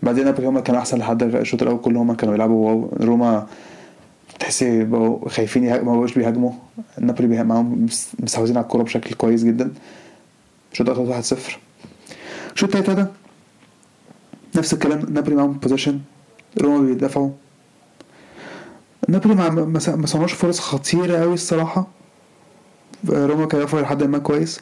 [0.09, 2.91] بعدين نابولي هم كانوا أحسن لحد الشوط الأول كله هم كانوا يلعبوا wow.
[3.01, 3.47] روما
[4.41, 6.53] تحسي بقوا خايفين ما بقوش بيهاجموا.
[6.99, 9.71] نابولي معاهم مس- مستحوذين على الكورة بشكل كويس جدا.
[10.73, 11.59] الشوط الأول 1-0
[12.55, 13.11] الشوط التاني ده
[14.57, 15.07] نفس الكلام.
[15.11, 16.01] نابولي معاهم possession
[16.61, 17.31] روما بيدافعوا.
[19.09, 19.35] نابولي
[19.97, 21.87] ما صنعوش فرص خطيرة قوي الصراحة.
[23.09, 24.61] روما كان يدافعوا لحد ما كويس.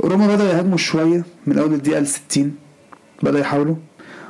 [0.00, 2.56] روما بدأ يهاجموا شوية من أول الدقيقة ال 60
[3.22, 3.74] بدأ يحاولوا.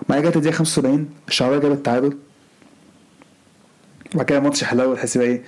[0.08, 2.16] بعد كده جت الدقيقه 75 الشعبيه جابت التعادل
[4.14, 5.42] بعد كده ماتش حلاوه تحس بقى إيه؟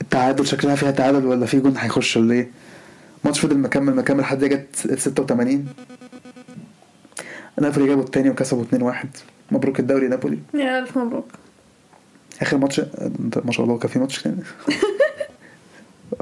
[0.00, 2.50] التعادل شكلها فيها تعادل ولا في جون هيخش ولا إيه؟
[3.24, 5.66] ماتش فضل مكمل مكمل لحد جت ال 86
[7.60, 9.06] نابولي جابوا التاني وكسبوا 2-1
[9.50, 10.38] مبروك الدوري نابولي.
[10.54, 11.26] يا ألف مبروك.
[12.42, 12.80] آخر ماتش
[13.44, 14.36] ما شاء الله كان في ماتش تاني.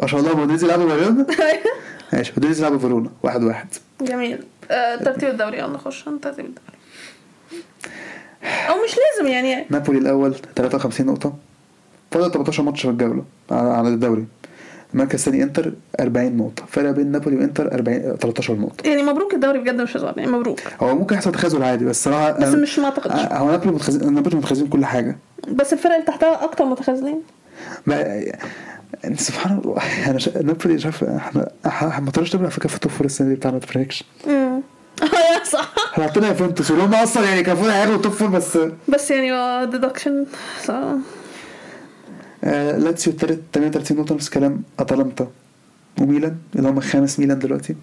[0.02, 1.26] ما شاء الله مونزا لعبوا فيرونا
[2.12, 3.68] ماشي مونزا لعبوا فيرونا واحد واحد.
[4.02, 4.44] جميل.
[5.04, 6.78] ترتيب الدوري يلا خش عن ترتيب الدوري.
[8.68, 9.66] أو مش لازم يعني.
[9.70, 11.32] نابولي الأول 53 نقطة.
[12.10, 14.26] فاضل 18 ماتش في الجولة على الدوري.
[14.94, 16.64] المركز الثاني إنتر 40 نقطة.
[16.68, 18.88] فرق بين نابولي وإنتر 40 13 نقطة.
[18.88, 20.60] يعني مبروك الدوري بجد مش هزار يعني مبروك.
[20.82, 24.14] هو ممكن يحصل تخاذل عادي بس صراحة بس مش ما اعتقدش آه، هو نابولي متخاذلين
[24.14, 25.16] نابولي متخاذلين كل حاجة.
[25.48, 27.22] بس الفرق اللي تحتها أكتر متخاذلين.
[29.16, 29.82] سبحان الله.
[30.10, 30.42] أنا شا...
[30.42, 33.34] نابولي شايف إحنا إحنا ما طلعش نابولي على فكرة في ال top four السنة دي
[33.34, 34.04] بتاع ما تفرقش
[35.52, 35.74] صح.
[35.92, 39.66] حطينا يوفنتوس واللي هم أصلا يعني كانوا المفروض هياخدوا ال top four بس بس يعني
[39.66, 40.26] deduction
[42.44, 44.62] آه لاتسيو التالت 38 نقطة نفس الكلام.
[44.78, 45.28] اتلانتا
[46.00, 47.76] وميلان اللي هم خامس ميلان دلوقتي.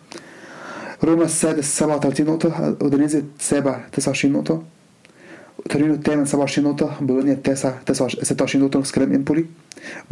[1.03, 4.63] روما السادس 37 نقطة أودينيزي السابع 29 نقطة.
[5.69, 6.97] تورينو الثامن 27 نقطة.
[7.01, 9.13] بولونيا التاسع 29 26 نقطة نفس الكلام.
[9.13, 9.45] إمبولي.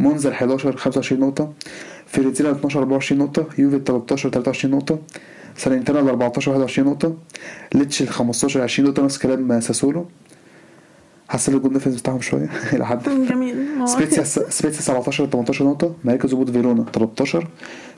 [0.00, 1.52] مونزا ال 11 25 نقطة.
[2.06, 3.46] فيورنتينا 12 24 نقطة.
[3.58, 4.98] يوفي 13 23 نقطة.
[5.56, 7.14] ساليرنيتانا ال 14 21 نقطة
[7.74, 10.06] ليتشي ال 15 20 نقطة نفس كلام ساسولو.
[11.28, 12.50] حسن الجول defense بتاعهم شوية.
[12.72, 13.66] إلى حد جميل.
[13.84, 14.24] سبيتسيا
[14.58, 17.46] سبيتسيا 17 18 نقطة مراكز هبوط فيرونا 13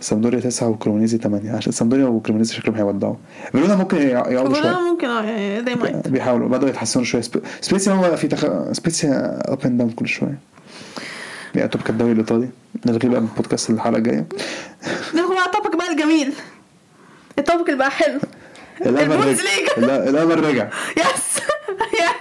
[0.00, 3.14] سامبدوريا 9 وكريمونيزي 8 عشان سامبدوريا وكريمونيزي شكلهم هيودعوا.
[3.52, 4.78] فيرونا ممكن يقعدوا شوية.
[4.92, 6.08] ممكن آه يعني they might.
[6.08, 6.48] بيحاولوا.
[6.48, 7.22] بدأوا يتحسنوا شوية.
[7.22, 8.46] سب- سبيتسيا هو في تخ...
[8.72, 10.38] سبيتسيا up and down كل شوية.
[11.54, 12.48] يعني top الدوري الإيطالي.
[12.86, 14.26] نلغيه بقى البودكاست الحلقة الجاية.
[15.14, 16.32] ندخل على ال topic بقى الجميل.
[17.38, 18.20] اللي بقى حلو.
[18.86, 19.96] البوندس رجع.
[19.96, 20.68] الأمل رجع.
[20.96, 21.38] yes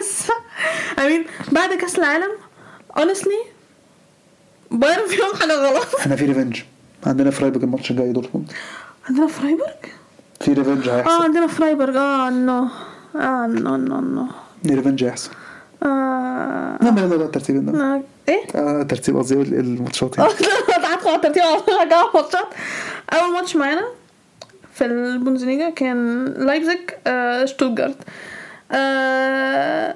[0.01, 0.27] yes
[0.99, 2.31] امين بعد كأس العالم
[2.99, 3.47] honestly
[4.71, 5.95] بايرن فيهم حاجة غلط.
[5.99, 6.61] إحنا في revenge.
[7.05, 8.51] عندنا فرايبورج الماتش الجاي دورتموند.
[9.09, 9.71] عندنا فرايبورغ؟
[10.41, 11.23] في revenge آه هيحصل.
[11.23, 11.97] عندنا فرايبورغ.
[11.97, 12.67] آه no
[13.15, 14.27] آه no no no
[14.65, 15.31] revenge هيحصل.
[15.83, 16.77] آه...
[16.81, 17.77] لا لا لا لا ترتيب إيه.
[17.77, 20.29] آه، إيه؟ آه ترتيب قصدي الماتشات يعني.
[21.07, 22.01] على الترتيب على
[23.13, 23.87] أول ماتش معانا
[24.77, 27.95] في البوندسليجا كان لايبزيج آه شتوتجارت
[28.71, 29.95] آه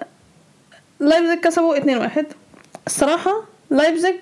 [0.99, 2.23] لايبزيج كسبوا 2-1
[2.87, 4.15] الصراحة لايبزيج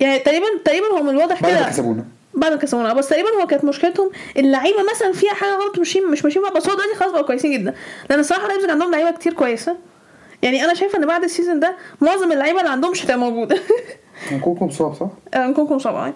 [0.00, 2.04] يعني تقريبا تقريبا هو من الواضح بعد ما كده كسبونا.
[2.34, 2.92] بعد ما كسبونا.
[2.94, 6.74] بس تقريبا هو كانت مشكلتهم اللعيبة مثلا فيها حاجة غلط مش مش ماشيين بس هو
[6.74, 7.74] دلوقتي خلاص بقوا كويسين جدا.
[8.10, 9.76] لأن الصراحة لايبزيج عندهم لعيبة كتير كويسة.
[10.42, 13.58] يعني أنا شايفه إن بعد ال season ده معظم اللعيبة اللي عندهم مش هتبقى موجودة.
[14.44, 16.12] نكونكو مصاب صح؟ نكونكو صعبة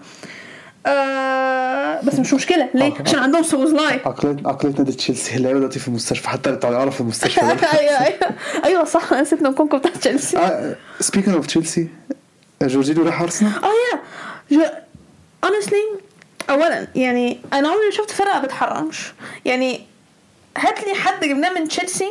[0.86, 2.68] آه بس مش مشكلة.
[2.74, 3.02] ليه؟ آه.
[3.06, 6.28] عشان عندهم سوبوزلاي عقلية عقلية نادي تشيلسي اللعيبة دلوقتي في المستشفى.
[6.28, 7.40] حتى اللي في المستشفى.
[7.78, 8.18] أيوه أيوه.
[8.64, 9.12] أيوه صح.
[9.12, 10.38] أنا نسيت نكونكو بتاع تشيلسي.
[10.38, 11.88] آه speaking of تشيلسي
[12.62, 13.52] جورجينيو راح أرسنال؟
[14.50, 14.84] yeah.
[15.46, 16.00] honestly
[16.50, 19.12] اولا يعني أنا عمري ما شفت فرقة ما بتحرمش.
[19.44, 19.86] يعني
[20.58, 22.08] هات لي حد جبناه من تشيلسي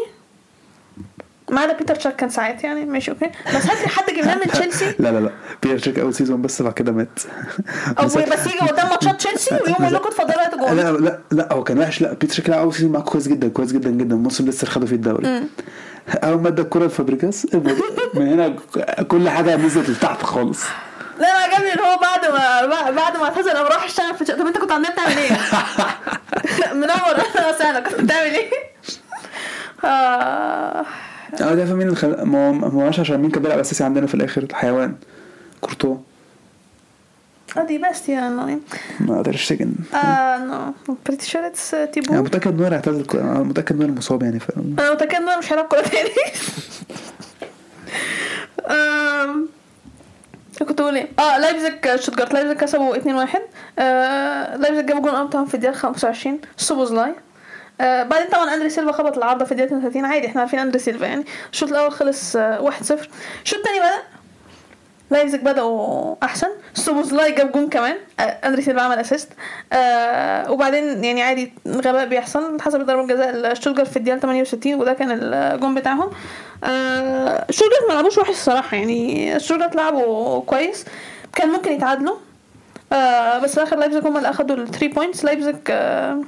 [1.49, 3.31] ما عدا بيتر تشيك كان ساعات يعني ماشي okay.
[3.55, 4.85] بس هات لي حد جبناه من تشيلسي.
[4.99, 5.31] لا لا لا.
[5.63, 7.19] بيتر تشيك أول season بس بعد كده مات.
[8.03, 10.77] بس يجي قدام ماتشات تشيلسي ويقوم يقول لكم اتفضلوا هاتوا جول.
[10.77, 12.01] لا لا لا هو كان وحش.
[12.01, 14.15] لا بيتر لعب أول season معاك كويس جدا كويس جدا جدا.
[14.15, 15.43] الموسم لسه خدوا فيه الدوري.
[16.23, 17.47] أول ما ادى الكوره لفابريجاس
[18.13, 18.55] من هنا
[19.07, 20.63] كل حاجة نزلت لتحت خالص.
[21.19, 24.47] لا أنا عجبني ان هو بعد ما بعد ما اعتزل قام راح اشتغل في طب
[24.47, 25.31] أنت كنت عندنا بتعمل إيه؟
[26.73, 28.49] منور أهلا وسهلا كنت بتعمل إيه؟
[31.41, 32.21] آه ده فاهم مين اللي خل...
[32.21, 34.95] ما هو ما هوش عشان مين كان بيلعب اساسي عندنا في الآخر؟ الحيوان.
[35.61, 35.97] كورتوا.
[37.57, 38.59] آه دي بس يا نو
[38.99, 39.73] ما قدرش تجن.
[39.93, 40.73] آه نو
[41.05, 44.39] بريتي شور اتس أنا تيبو متأكد ان هو هيعتزل أنا متأكد ان هو مصاب يعني
[44.39, 44.49] ف...
[44.79, 46.09] أنا متأكد ان أنا مش هلعب كورة تاني.
[50.73, 53.37] كنت بقول إيه؟ آه لايبزيج شوتجارت لايبزيج كسبوا 2-1
[53.79, 57.13] آه لايبزيج جابوا جون بتاعهم في الدقيقة 25 سوبوزلاي
[57.81, 61.05] آه بعدين طبعا أندري سيلفا خبط العارضه في الدقيقه 32 عادي إحنا عارفين أندري سيلفا
[61.05, 61.25] يعني.
[61.51, 62.71] الشوط الأول خلص آه 1-0
[63.43, 64.03] الشوط الثاني بدا
[65.11, 66.47] لايبزيج بدأوا أحسن.
[66.73, 67.95] سوبوزلاي جاب جون كمان.
[68.19, 69.29] آه، أندري سيلفا عمل أسيست
[69.73, 72.61] آه وبعدين يعني عادي غباء بيحصل.
[72.61, 76.09] اتحسب ضربة جزاء شتوتجارت في الدقيقة 68 وده كان الجون بتاعهم.
[76.63, 79.39] آه شتوتجارت ما لعبوش وحش الصراحة يعني.
[79.39, 80.85] شتوتجارت لعبوا كويس.
[81.35, 82.15] كان ممكن يتعادلوا.
[82.93, 86.21] آه بس في الآخر لايبزيج هم اللي أخدوا ال three points لايبزيج آه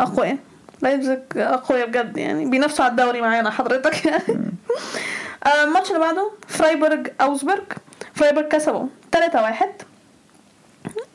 [0.00, 0.36] أقوياء.
[0.82, 4.06] لايبزيج أقوياء بجد يعني بينافسوا على الدوري معانا حضرتك.
[4.06, 4.22] يعني
[5.46, 7.62] آه، الماتش اللي بعده فرايبورج اوزبورج
[8.14, 9.68] فرايبورج كسبوا 3 واحد.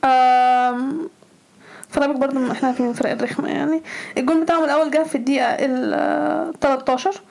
[0.05, 1.09] آم،
[1.89, 3.84] فرايبورج برضه إحنا عارفين الفرق الرخمة يعني.
[4.18, 7.22] الجول بتاعهم الأول جه في الدقيقة ال 13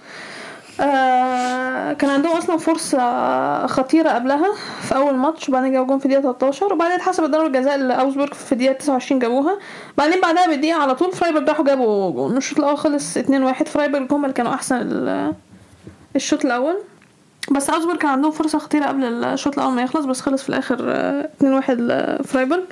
[0.80, 4.46] آه كان عندهم أصلا فرصة خطيرة قبلها
[4.82, 8.52] في أول ماتش وبعدين جابوا جون في الدقيقة 13 وبعدين اتحسبت ضربة جزاء لاوزبورج في
[8.52, 9.58] الدقيقة 29 جابوها.
[9.98, 12.36] بعدين بعدها بالدقيقه على طول فرايبورج راحوا جابوا جون.
[12.36, 13.22] الشوط الأول خلص 2-1
[13.68, 15.32] فرايبورج هم اللي كانوا أحسن ال-
[16.16, 16.78] الشوط الأول.
[17.50, 20.76] بس اوزبورج كان عندهم فرصة خطيرة قبل الشوط الأول ما يخلص بس خلص في الآخر
[20.88, 22.62] آه، 2-1 لفرايبورج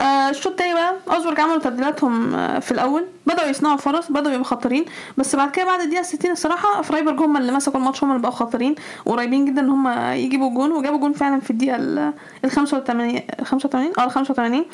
[0.00, 3.04] آه، الشوط التاني بقى اوزبورج عملوا تبديلاتهم آه، في الأول.
[3.26, 4.84] بدأوا يصنعوا فرص بدأوا يبقوا خطرين
[5.16, 8.34] بس بعد كده بعد الدقيقة 60 الصراحة فرايبورج هم اللي مسكوا الماتش هم اللي بقوا
[8.34, 8.74] خطرين
[9.06, 12.12] وقريبين جدا إن هم يجيبوا جون وجابوا جون فعلا في الدقيقة ال
[12.44, 14.64] ال 85 85 آه ال 85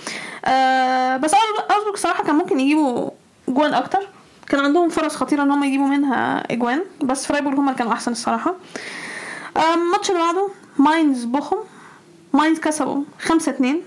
[0.44, 1.34] آه بس
[1.70, 3.10] اوزبورج الصراحه كان ممكن يجيبوا
[3.48, 4.08] جوان أكتر.
[4.48, 6.82] كان عندهم فرص خطيرة إن هم يجيبوا منها أجوان.
[7.02, 8.54] بس فرايبورج هم اللي كانوا أحسن الصراحة.
[9.56, 10.48] آه، الماتش اللي بعده
[10.78, 11.56] ماينز بوخم.
[12.32, 13.80] ماينز كسبوا 5 2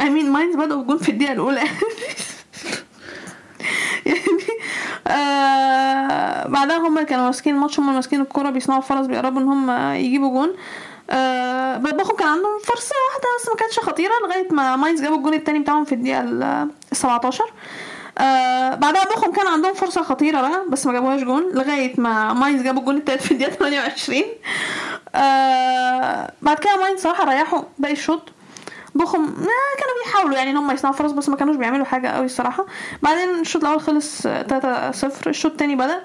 [0.00, 1.60] امم ماينز بدأوا جون في الدقيقة الأولى
[4.06, 4.20] يعني
[5.06, 10.30] آه بعدها هم كانوا ماسكين الماتش هم ماسكين الكورة بيصنعوا فرص بيقربوا إن هم يجيبوا
[10.30, 10.56] جون.
[11.10, 15.34] آه بوخم كان عندهم فرصة واحدة بس ما كانتش خطيرة لغاية ما ماينز جابوا الجون
[15.34, 17.44] التاني بتاعهم في الدقيقة ال 17
[18.18, 22.62] آه بعدها بوخم كان عندهم فرصة خطيرة بقى بس ما جابوهاش جون لغاية ما ماينز
[22.62, 24.22] جابوا الجون التالت في الدقيقة 28
[25.14, 28.22] آه بعد كده ماينز صراحة ريحوا باقي الشوط.
[28.96, 29.24] بوخم.
[29.24, 30.36] آه كانوا بيحاولوا.
[30.36, 32.66] يعني إن هم يصنعوا فرص بس ما كانوش بيعملوا حاجة قوي الصراحة.
[33.02, 36.00] بعدين الشوط الأول خلص 3 0 الشوط التاني بدأ.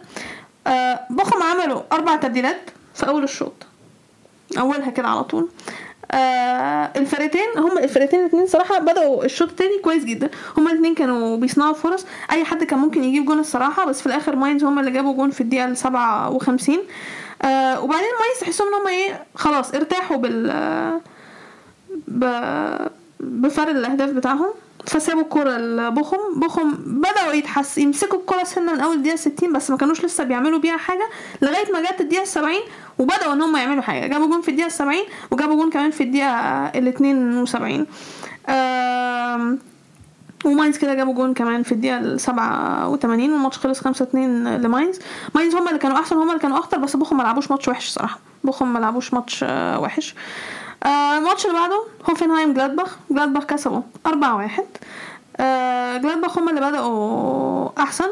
[0.68, 3.54] آه بوخم عملوا أربع تبديلات في أول الشوط.
[4.60, 5.50] أولها كده على طول.
[6.12, 10.30] آه الفرقتين هم الفرقتين الاثنين صراحة بدأوا الشوط التاني كويس جدا.
[10.58, 12.06] هم الاثنين كانوا بيصنعوا فرص.
[12.32, 15.32] أي حد كان ممكن يجيب جون الصراحة بس في الآخر ماينز هم اللي جابوا جون
[15.32, 16.78] في الدقيقة ال 57
[17.42, 21.02] آه وبعدين ماينز تحسهم إن هم إيه خلاص ارتاحوا بال.
[23.20, 24.50] بفرق الأهداف بتاعهم
[24.88, 26.18] فسابوا الكرة لبوخم.
[26.40, 30.60] بوخم بدأوا تحس يمسكوا الكرة سنة من أول الدقيقة 60 بس ما كانوش لسه بيعملوا
[30.60, 31.10] بيها حاجة
[31.42, 32.56] لغاية ما جت الدقيقة 70
[33.00, 34.08] وبدأوا إن هم يعملوا حاجة.
[34.08, 34.98] جابوا جون في الدقيقة 70
[35.32, 36.30] وجابوا جون كمان في الدقيقة
[36.66, 37.86] ال 72
[38.50, 39.60] آم،
[40.46, 45.00] وماينز كده جابوا جون كمان في الدقيقة ال 87 والماتش خلص 5 2 لماينز.
[45.36, 47.90] ماينز هم اللي كانوا أحسن هم اللي كانوا أخطر بس بوخم ما لعبوش ماتش وحش
[47.90, 48.20] صراحة.
[48.44, 50.16] بوخم ما لعبوش ماتش آه، وحش.
[50.86, 52.98] الماتش اللي بعده هوفنهايم جلادباخ.
[53.12, 54.64] جلادباخ كسبوا 4 1
[55.38, 58.08] آه، جلادباخ هم اللي بدأوا أحسن.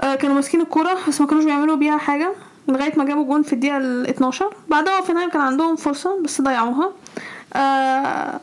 [0.00, 2.32] آه، كانوا ماسكين الكورة بس ما كانوش بيعملوا بيها حاجة
[2.68, 6.92] لغاية ما جابوا جون في الدقيقة ال 12 بعدها هوفنهايم كان عندهم فرصة بس ضيعوها.
[7.56, 8.40] آه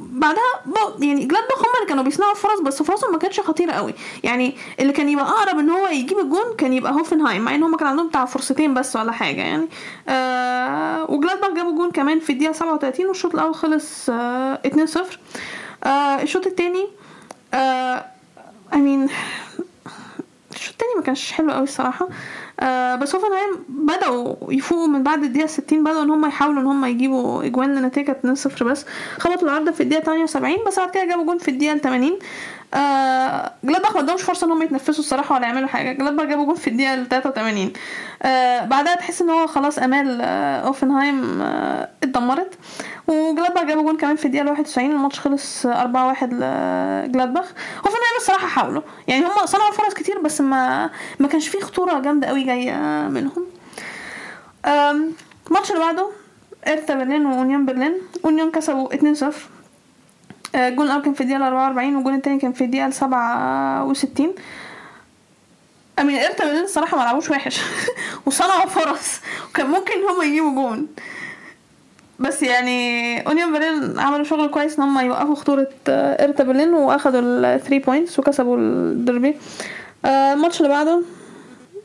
[0.00, 3.94] وبعدها ب- يعني جلادباخ هم اللي كانوا بيصنعوا فرص بس فرصهم ما كانتش خطيرة قوي.
[4.24, 7.76] يعني اللي كان يبقى أقرب إن هو يجيب الجون كان يبقى هوفنهايم مع إن هم
[7.76, 9.68] كان عندهم بتاع فرصتين بس ولا حاجة يعني.
[10.08, 14.98] آه وجلادباخ جابوا جون كمان في الدقيقة 37 والشوط الأول خلص آه 2-0
[15.84, 16.86] آه الشوط الثاني
[17.54, 18.04] آه
[18.72, 19.10] mean
[20.52, 22.08] الشوط التاني ما كانش حلو قوي الصراحة.
[22.60, 26.84] آه بس هوفنهايم بدأوا يفوقوا من بعد الدقيقة 60 بدأوا إن هم يحاولوا إن هم
[26.84, 28.16] يجيبوا إجوان لنتيجة
[28.58, 28.86] 2-0 بس.
[29.18, 32.18] خبطوا العارضة في الدقيقة 78 بس بعد كده جابوا جون في الدقيقة 80
[32.74, 35.92] آه جلادباخ ما ادهمش فرصة إن هم يتنفسوا الصراحة ولا يعملوا حاجة.
[35.92, 37.72] جلادباخ جابوا جون في الدقيقة 83
[38.22, 42.54] آه بعدها تحس إن هو خلاص أمال آه أوفنهايم آه اتدمرت.
[43.08, 45.68] وجلادباخ جابوا جون كمان في الدقيقة 91 الماتش خلص 4-1
[46.22, 47.52] لجلادباخ.
[47.78, 48.82] هوفنهايم الصراحة حاولوا.
[49.08, 52.74] يعني هم صنعوا فرص كتير بس ما ما كانش فيه خطورة جامدة قوي جاية
[53.08, 53.46] منهم.
[54.66, 56.08] الماتش اللي بعده
[56.68, 57.94] ارتا برلين وأونيون برلين.
[58.24, 59.32] أونيون كسبوا 2-0 آه،
[60.54, 64.34] الجون الأول كان في الدقيقة 44 والجون التاني كان في الدقيقة 67
[65.98, 67.60] امم هيرتا برلين الصراحة ما لعبوش وحش.
[68.26, 69.20] وصنعوا فرص.
[69.50, 70.88] وكان ممكن هم يجيبوا جون.
[72.18, 77.20] بس يعني أونيون برلين عملوا شغل كويس إن هم يوقفوا خطورة آه، هيرتا برلين وأخدوا
[77.20, 79.36] ال 3 points وكسبوا الدربي
[80.04, 81.02] آه، الماتش اللي بعده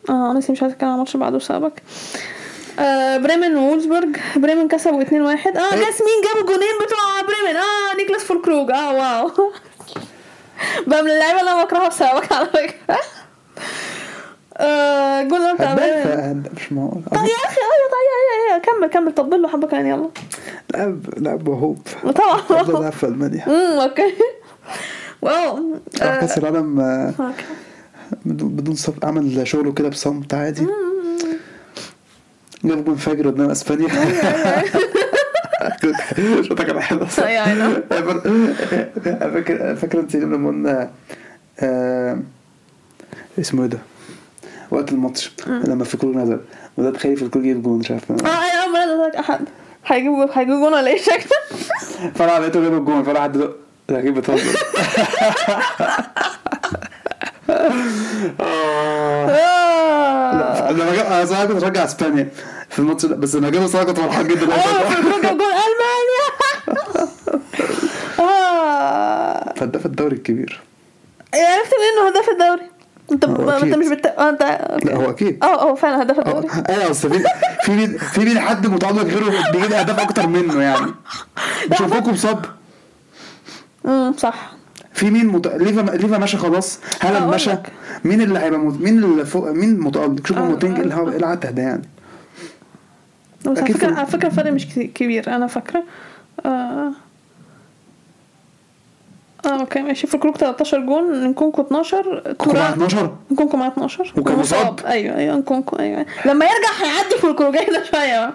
[0.09, 1.74] آه أنا مش عايزه أتكلم عن الماتش اللي بعده آه
[3.17, 8.71] بريمن وأوزبورج بريمن كسبوا 2-1 آه guess مين جابوا الجونين بتوع بريمن؟ آه نيكلاس فولكروج.
[8.71, 9.32] آه wow.
[10.88, 12.97] بقى من اللعيبة اللي أنا بكرهها بسببك على فكرة.
[14.57, 16.43] آه جول بتاع بريمن.
[16.55, 19.11] مش معقول طيب يا أخي أيوه طيب أيوه كمل كمل.
[19.11, 20.09] طبل له حبه كمان يلا.
[20.73, 22.39] لاعب لاعب موهوب طبعا.
[22.61, 23.45] أفضل لاعب في ألمانيا.
[23.47, 24.13] امم okay.
[25.22, 25.74] Wow.
[26.01, 27.13] راح آه، كاس العالم آه،
[28.26, 30.67] بدون صف عمل شغله كده بصمت عادي.
[32.66, 33.88] جاب جون فاجر قدام اسبانيا
[36.41, 37.93] شوطه كان حلو أيوة، I know.
[39.34, 40.89] فاكر فاكر أنت لما قلنا
[41.59, 42.20] آه،
[43.39, 43.80] اسمه إيه ده؟
[44.72, 46.39] وقت الماتش لما فكروا نزل
[46.78, 48.11] وده تخيل فكروا يجيب جون مش عارف.
[48.11, 49.39] آه أيوه ما لك أحد.
[49.86, 51.38] هيجيبوا هيجيبوا جون ولا إيه؟ شكله
[52.16, 54.59] فانا لقيته جاب الجون فانا حد ده أكيد بتهزر
[58.39, 59.30] آه.
[59.30, 60.72] آه.
[60.72, 62.30] لما جاب أنا كنت بشجع إسبانيا.
[62.76, 63.15] في الماتش ده.
[63.15, 66.26] بس لما جابوا صراحة كنت فرحان جدا آه جاب جون ألمانيا.
[68.19, 69.53] آه.
[69.55, 70.61] فهداف الدوري الكبير.
[71.34, 72.69] عرفت منين إنه هداف الدوري.
[73.11, 73.76] أنت ما أنت.
[73.76, 74.05] مش بت...
[74.05, 74.41] انت
[74.86, 75.43] لا هو أكيد.
[75.43, 76.47] آه آه فعلا هداف الدوري.
[76.49, 77.26] آه أيوه بس في
[77.63, 80.91] في مين في مين حد متالق غيره بيجيب اهداف أكتر منه يعني؟
[81.71, 82.45] مش هفوكوا مصاب
[83.86, 84.51] امم صح.
[84.93, 85.47] في مين مت...
[85.47, 86.80] ليفا ليفا ماشي خلاص.
[87.01, 87.51] هالاند أقول مشى.
[88.05, 88.59] مين اللي هيبقى.
[88.59, 91.09] مين اللي فوق مين متألق؟ شوف آه، موتينج آه، آه.
[91.09, 91.95] إيه العته ده يعني.
[93.52, 95.84] بس على فكره على فكرة الفرق مش كبير أنا فاكرة.
[96.46, 96.91] آه
[99.46, 100.08] آه okay ماشي.
[100.07, 104.80] فولكروج 13 جون نكونكو 12 نكونكو مع تورام 12 نكونكو مع 12 وكان مصاب.
[104.86, 106.06] أيوه أيوه نكونكو أيوه.
[106.26, 108.34] لما يرجع هيعدي فولكروج ده شوية.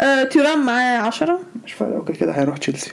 [0.00, 1.94] آه تورام معاه 10 مش فارق.
[1.94, 2.92] أوكي كده هيروح تشيلسي.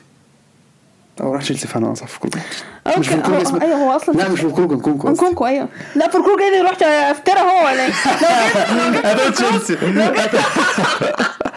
[1.22, 2.40] أو راح تشيلسي فانا كوكو
[2.88, 3.62] أوكي مش هو- اسمه.
[3.62, 5.10] أيوه هو أصلا لا مش الكوكو نكونكو.
[5.10, 5.68] نكونكو أيوه.
[5.96, 7.92] لا في الكروجين يروح افترى هو ولا إيه؟
[8.94, 9.78] لو هيروح تشيلسي.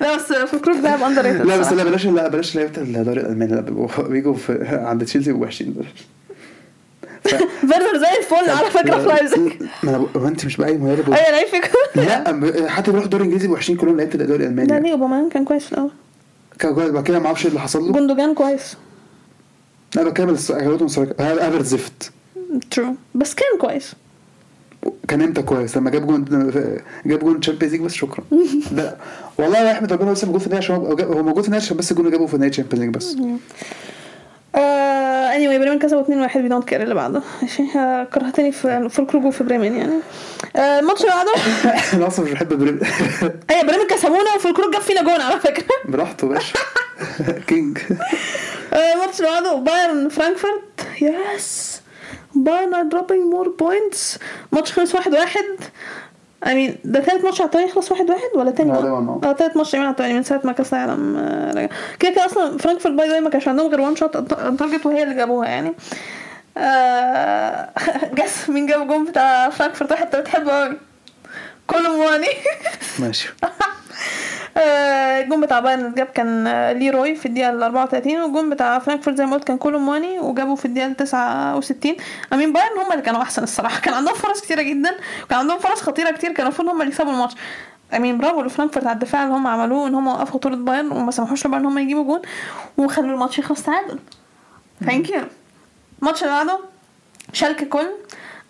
[0.00, 3.52] لا بس الكروج ده اندر ريتد لا بس لا بلاش لا بلاش لعيبة الدوري الألماني.
[3.54, 3.60] لا
[4.02, 4.34] بيجوا
[4.70, 5.74] عند تشيلسي بيبقوا وحشين.
[7.60, 11.30] فيرنر زي الفل على فكرة في لايبزيج ما أنا هو أنت مش باي مدرب أيوه
[11.30, 14.80] لعيب فيك لا حتى بيروح الدوري الإنجليزي وحشين كلهم لعيبة الدوري لا الألماني.
[14.80, 15.90] ليه اوباميانج كان كويس في الأول.
[16.58, 17.92] كان كويس بعد كده ما أعرفش إيه اللي حصل له.
[17.92, 18.76] جوندوجان كويس.
[19.96, 20.36] لا
[20.88, 22.10] سرق- هافرتز زفت.
[22.70, 23.92] true بس كان كويس.
[25.08, 26.24] كان إمتى كويس؟ لما جاب جون
[27.06, 28.24] جاب جون Champions League بس شكرا.
[28.72, 28.96] لا
[29.38, 31.90] والله يا أحمد ربنا لسه موجود في النهاية عشان هو موجود في النهاية عشان بس
[31.90, 33.16] الجون اللي جابه في النهاية Champions League بس.
[34.54, 37.22] آه anyway بريمن كسبوا 2-1 we don't care اللي بعده.
[37.42, 37.62] ماشي.
[37.78, 39.92] آه، كرهتني في فولكروج وفي بريمن يعني.
[40.56, 41.32] آه الماتش اللي بعده؟
[41.94, 42.80] أنا أصلا مش بحب بريم
[43.50, 45.64] أيوه بريمن كسبونا وفولكروج جاب فينا جون على فكرة.
[45.92, 46.58] براحته باشا.
[47.46, 47.78] كينج
[48.72, 50.62] الماتش اللي بعده بايرن فرانكفورت.
[51.00, 51.80] yes
[52.34, 54.18] بايرن are dropping more points.
[54.52, 55.44] ماتش خلص واحد واحد.
[56.44, 59.24] I mean ده تالت ماتش على التوالي يخلص واحد واحد ولا تاني؟ ده one.
[59.24, 61.68] آه تالت ماتش على التوالي من ساعة ما كأس العالم آه، رجع
[61.98, 64.16] كده كده أصلا فرانكفورت by the ما كانش عندهم غير one shot
[64.58, 65.72] target وهي اللي جابوها يعني
[66.58, 67.70] آه،
[68.18, 70.76] guess مين جاب الجون بتاع فرانكفورت واحد أنت بتحبه قوي
[71.66, 72.28] كولو مواني
[72.98, 73.28] ماشي.
[74.56, 79.16] آه، الجون بتاع بايرن جاب كان آه، ليروي في الدقيقة ال 34 والجون بتاع فرانكفورت
[79.16, 81.96] زي ما قلت كان كولو مواني وجابوا في الدقيقة ال 69
[82.32, 83.80] I mean بايرن هم اللي كانوا أحسن الصراحة.
[83.84, 87.12] كان عندهم فرص كتيرة جدا وكان عندهم فرص خطيرة كتير كان المفروض هم اللي يكسبوا
[87.12, 87.34] الماتش.
[87.94, 91.10] I mean برافو لفرانكفورت على الدفاع اللي هم عملوه إن هم وقفوا خطورة بايرن وما
[91.10, 92.22] سمحوش لبايرن إن هم يجيبوا جون
[92.78, 93.98] وخلوا الماتش يخلص تعادل.
[94.84, 95.20] thank you
[96.02, 96.58] الماتش اللي بعده
[97.32, 97.90] شالكة كولن آه،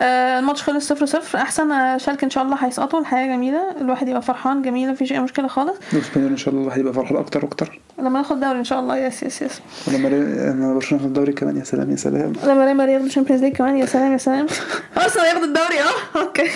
[0.01, 1.37] الماتش خلص صفر صفر.
[1.37, 3.71] أحسن آه، شالكة إن شاء الله هيسقطوا الحياة جميلة.
[3.81, 5.77] الواحد يبقى فرحان جميلة مفيش أي مشكلة خالص.
[5.93, 7.79] نتمنى إن شاء الله الواحد يبقى فرحان أكتر وأكتر.
[7.99, 8.97] لما ناخد دوري إن شاء الله.
[8.97, 12.33] yes yes yes ولما لما برشلونة ياخد الدوري كمان يا سلام يا سلام.
[12.43, 14.47] لما ريال مدريد ياخدوا ال Champions League كمان يا سلام يا سلام.
[14.97, 16.49] أصلا ياخدوا الدوري آه okay.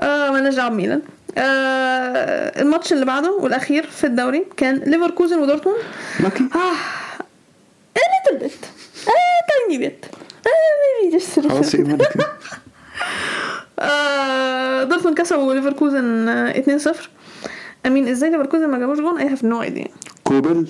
[0.00, 1.02] آه مالناش دعوة بميلان.
[1.38, 5.78] آه الماتش اللي بعده والأخير في الدوري كان ليفركوزن ودورتموند.
[6.20, 6.76] lucky آه
[7.98, 8.66] a little bit
[9.06, 9.10] a
[9.50, 10.16] tiny bit.
[10.46, 11.74] آه just a خلاص
[13.78, 16.96] آه دورتموند كسبوا ليفركوزن آه 2-0
[17.86, 19.86] I mean إزاي ليفركوزن ما جابوش جون؟ I have no idea
[20.24, 20.68] كوبل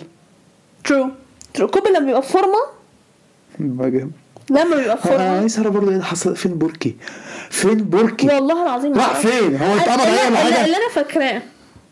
[0.85, 1.11] true
[1.55, 2.59] true كوبل لما بيبقى في فورمة.
[3.61, 3.89] لما
[4.77, 5.39] بيبقى في أنا فورمة.
[5.41, 6.37] عايز أعرف برضه إيه اللي حصل.
[6.37, 6.97] فين بوركي؟
[7.51, 9.13] فين بوركي؟ والله العظيم ما راح.
[9.21, 11.43] فين؟ هو اتقبض اللي- عليه ولا اللي- حاجة؟ اللي أنا فاكراه.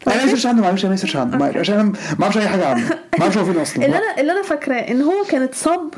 [0.06, 1.36] أنا ما ي search عنه معلش أنا ي search عنه.
[1.36, 1.82] ما- عشان أنا
[2.18, 2.88] ما أعرفش أي حاجة عنه.
[2.88, 3.84] ما أعرفش هو فين أصلا.
[3.86, 5.94] اللي أنا اللي أنا فاكراه إن هو كان اتصاب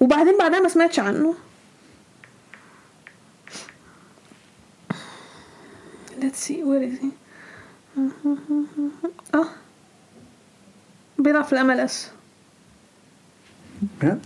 [0.00, 1.34] وبعدين بعدها ما سمعتش عنه.
[6.20, 7.10] Let's see where is he?
[9.34, 9.48] آه.
[11.18, 12.10] بيلعب في ال MLS
[13.82, 14.20] بجد؟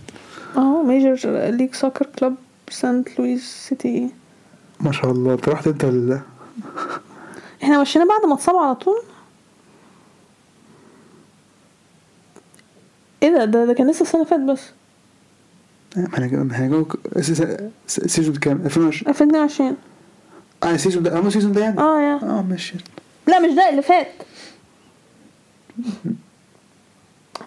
[0.57, 2.35] آه Major League Soccer club
[2.69, 4.09] سانت لويس سيتي
[4.79, 5.33] ما شاء الله.
[5.33, 6.21] انت رحت انت ال...
[7.63, 9.01] إحنا مشينا بعد ما اتصاب على طول.
[13.23, 14.71] إيه ده؟ ده, ده كان لسه السنة اللي فاتت بس.
[15.97, 16.95] أنا ما هنجاوب
[17.87, 19.77] سيزون كام؟ 2020 2022
[20.63, 21.17] آه السيزون ده.
[21.17, 22.19] آه السيزون ده يعني؟ آه يا.
[22.23, 22.73] آه ماشي.
[23.27, 24.07] لا مش ده اللي فات.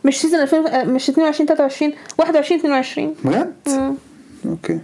[0.05, 3.55] مش سيزون 2000 آه، مش 22 23 21 22 بجد؟
[4.47, 4.81] okay.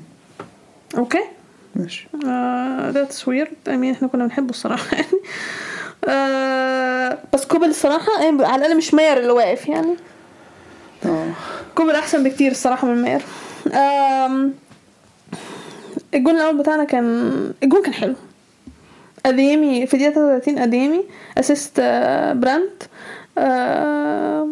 [0.99, 1.23] okay.
[1.77, 2.09] ماشي.
[2.91, 5.07] that's weird I mean إحنا كنا بنحبه الصراحة يعني.
[6.09, 9.97] آه بس كوبل الصراحة يعني على الأقل مش ماير اللي واقف يعني.
[11.07, 11.31] آه.
[11.75, 13.23] كوبل أحسن بكتير الصراحة من ماير.
[16.15, 17.05] الجون الأول بتاعنا كان
[17.63, 18.15] الجون كان حلو.
[19.27, 21.05] اديمي في دقيقة 33 اديمي
[21.39, 22.83] assist آه، براندت
[23.39, 24.49] آه،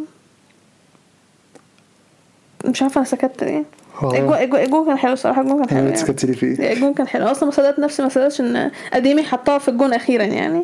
[2.64, 3.64] مش عارفة أنا سكت ليه.
[4.02, 6.34] الجون الجون- كان حلو الصراحة الجون كان حلو أنا يعني.
[6.56, 7.26] فيه الجون كان حلو.
[7.26, 10.58] أصلا ما صدقت نفسي ما صدقتش إن اديمي حطها في الجون أخيرا يعني.
[10.58, 10.62] آه،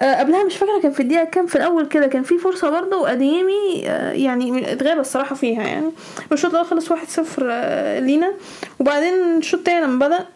[0.00, 3.82] قبلها مش فاكرة كان في الدقيقة كام في الأول كده كان في فرصة برضه واديمي
[3.88, 5.90] آه، يعني اتغابى الصراحة فيها يعني.
[6.32, 6.96] الشوط الأول خلص 1-0
[7.42, 8.32] آه، لينا.
[8.80, 10.26] وبعدين الشوط التاني لما بدأ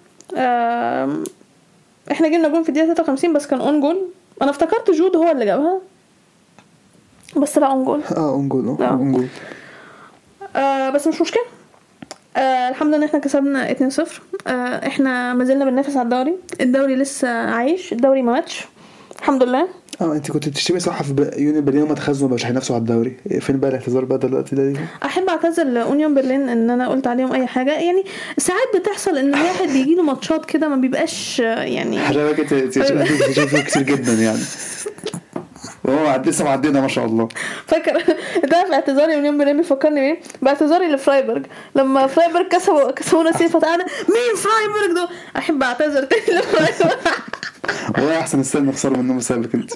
[2.13, 4.07] إحنا جبنا جون في الدقيقة 53 بس كان own goal
[4.43, 5.81] أنا افتكرت جود هو اللي جابها
[7.37, 8.77] بس لا own goal آه own goal آه.
[8.81, 8.89] لا.
[8.89, 9.27] own goal
[10.57, 11.43] آه بس مش مشكلة.
[12.37, 14.03] آه الحمد لله إن إحنا كسبنا 2-0
[14.47, 14.51] آه
[14.87, 16.35] إحنا ما زلنا بننافس على الدوري.
[16.61, 18.65] الدوري لسه عايش الدوري ما ماتش.
[19.21, 19.69] الحمد لله.
[20.01, 23.17] آه انت كنت بتشتمي صح في يونيون برلين هم اتخذوا مش هينافسوا على الدوري.
[23.41, 24.73] فين بقى الاعتذار بقى دلوقتي ده؟
[25.05, 27.73] احب اعتذر لأونيون برلين ان أنا قلت عليهم اي حاجة.
[27.73, 28.05] يعني
[28.39, 31.99] ساعات بتحصل ان الواحد بيجي له ماتشات كده ما بيبقاش آه، يعني
[33.31, 34.41] تشوفوا كتير جدا يعني.
[35.85, 37.29] وهو لسه معدينا ما شاء الله.
[37.67, 37.93] فاكر؟
[38.51, 41.47] ده في اعتذاري يونيون برلين بيفكرني بايه باعتذاري لفرايبرج.
[41.75, 46.99] لما فرايبرج كسبوا كسبونا سيفا تعالى مين فرايبرج دول احب اعتذر تاني لفرايبرج.
[47.99, 49.71] والله احسن استنى نخسر منهم بسببك انت.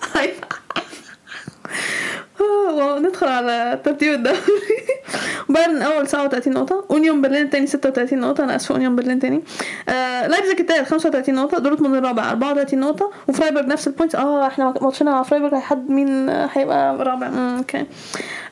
[2.45, 2.97] أيوة.
[2.97, 4.37] آه، ندخل على ترتيب الدوري.
[5.49, 9.43] بايرن أول 37 نقطة أونيون برلين التاني 36 نقطة أنا اسف أونيون برلين تاني.
[9.89, 14.75] آه لايبزيج التالت 35 نقطة دورتموند الرابع 34 نقطة وفرايبورغ نفس ال points آه إحنا
[14.81, 17.31] ماتشنا مع فرايبورغ هيحد مين هيبقى رابع.
[17.59, 17.87] okay.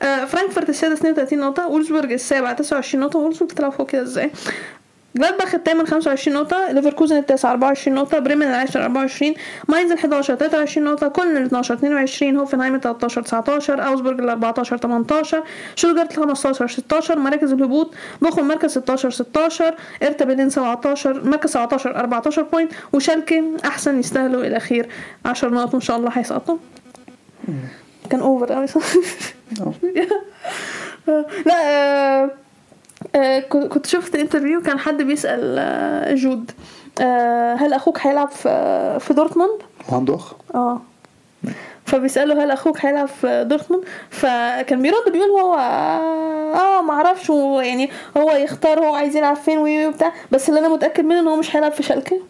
[0.03, 3.18] آه فرانكفورت السادس 32 نقطة وولزبورج السابع 29 نقطة.
[3.18, 4.30] وولزبورج بتلعب فوق كده إزاي؟
[5.16, 9.34] جلادباخ الثامن 25 نقطة ليفركوزن التاسع 24 نقطة بريمن العاشر 24
[9.68, 14.28] ماينز ال 11 23 نقطة كولن ال 12 22 هوفنهايم ال 13 19 اوزبورج ال
[14.28, 15.42] 14 18
[15.76, 21.96] شوتجارت ال 15 16 مراكز الهبوط بوخم مركز 16 16 هيرتا برلين 17 مركز 17
[21.96, 24.88] 14 point وشالكي أحسن يستاهلوا الاخير
[25.24, 26.56] 10 نقط وان شاء الله هيسقطوا
[28.10, 28.66] كان over قوي
[31.08, 31.26] آه.
[31.46, 32.30] لا آه،
[33.48, 36.50] كنت كنت شفت interview كان حد بيسأل آه، جود
[37.00, 40.80] آه، هل أخوك هيلعب في في دورتموند؟ وعنده اخ آه.
[41.86, 47.90] فبيسأله هل أخوك هيلعب في دورتموند؟ فكان بيرد بيقول هو آه ما أعرفش هو يعني
[48.16, 50.12] هو يختار هو عايز يلعب فين وي- وبتاع.
[50.32, 52.20] بس اللي أنا متأكد منه إن هو مش هيلعب في شالكة.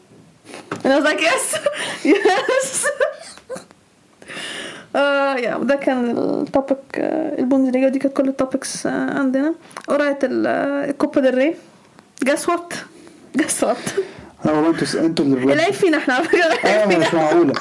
[0.86, 1.56] أنا was like yes.
[2.12, 2.86] Yes.
[4.96, 9.54] آه yeah وده كان ال topic آه البوندسليجا دي كانت كل ال topics آه عندنا.
[9.88, 10.46] قرعة ال-
[10.90, 11.54] الكوبا ديل ري
[12.22, 12.72] guess what
[13.36, 13.76] guess what
[14.44, 16.98] لا والله أنتوا أنتوا اللي العيب فينا إحنا فينا.
[16.98, 17.52] مش معقولة.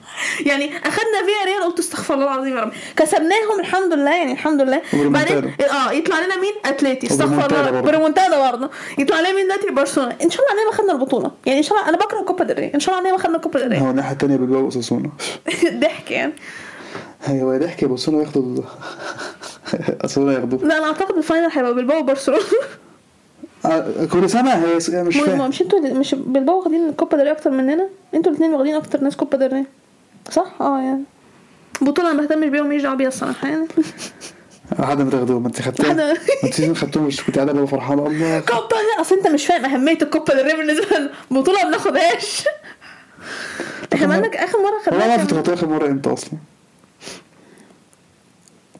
[0.46, 2.72] يعني أخدنا فيها ريال قلت استغفر الله العظيم يا رب.
[2.96, 4.82] كسبناهم الحمد لله يعني الحمد لله.
[4.92, 7.80] بعدين آه يطلع لنا مين؟ اتلتي استغفر الله.
[7.80, 8.70] بريمونتادا برضه.
[8.98, 10.16] يطلع لنا مين دلوقتي؟ برشلونة.
[10.22, 11.30] إن شاء الله علينا ما خدنا البطولة.
[11.46, 12.70] يعني إن شاء الله أنا بكره كوبا ديل ري.
[12.74, 13.80] إن شاء الله علينا ما خدنا كوبا ديل ري.
[13.80, 15.10] هو الناحيه التانيه بيجوا اساسونا
[15.82, 16.32] ضحك يعني.
[17.28, 18.62] أيوه ضحك يبصوا له ياخدوا ال-
[20.04, 20.60] اساسونا ياخدوه.
[20.64, 22.40] لا أنا أعتقد ال final هيبقى بالباو وبرشلونة.
[23.64, 25.48] آه، كل سنه هي مش فاهم.
[25.48, 29.16] مش أنتوا مش بالباو واخدين الكوبا ديل ري أكتر مننا؟ أنتوا الاثنين واخدين أكتر ناس
[29.16, 29.64] كوبا ديل ري.
[30.30, 31.02] صح؟ آه يعني.
[31.80, 33.66] بطولة ما بهتمش بيها وماليش دعوة بيها الصراحة يعني.
[34.80, 36.14] حد ما تاخدوه؟ ما انت خدتوه حد- ما
[36.44, 38.06] انت خدتوه مش كنت قاعدة فرحانة.
[38.06, 38.40] الله.
[38.40, 41.10] كوبا أصل أنت مش فاهم أهمية الكوبا ديل ري بالنسبة لنا.
[41.30, 42.44] بطولة ما بناخدهاش.
[43.94, 46.30] إحنا مالك آخر مرة خدناها كنت خدتوها آخر مرة إمتى أصلا.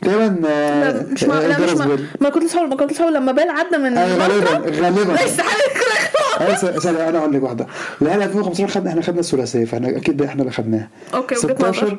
[0.03, 1.41] تقريبا آه، لا مش مع...
[1.41, 1.73] لا مش.
[1.73, 2.07] بيل.
[2.21, 7.09] ما كنت لسه ما كنت لسه لما بال عدى من أيوه غالبا غالبا استحاله.
[7.09, 7.67] أنا أقول لك واحدة
[8.01, 11.99] لا 2015 خدنا إحنا خدنا الثلاثية فاحنا أكيد إحنا اللي خدناها أوكي وجهة نظر 16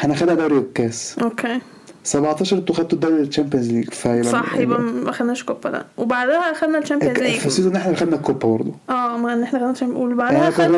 [0.00, 1.60] إحنا خدنا دوري والكاس أوكي
[2.04, 6.78] 17 أنتوا خدتوا الدوري الشامبيونز ليج فيبقى صح يبقى ما خدناش كوبا لا وبعدها خدنا
[6.78, 7.44] الشامبيونز في ليج.
[7.46, 8.72] السيزون إحنا خدنا الكوبا برضه.
[8.90, 10.76] آه ما إن إحنا خدنا الشامبيونز وبعدها ورا خدنا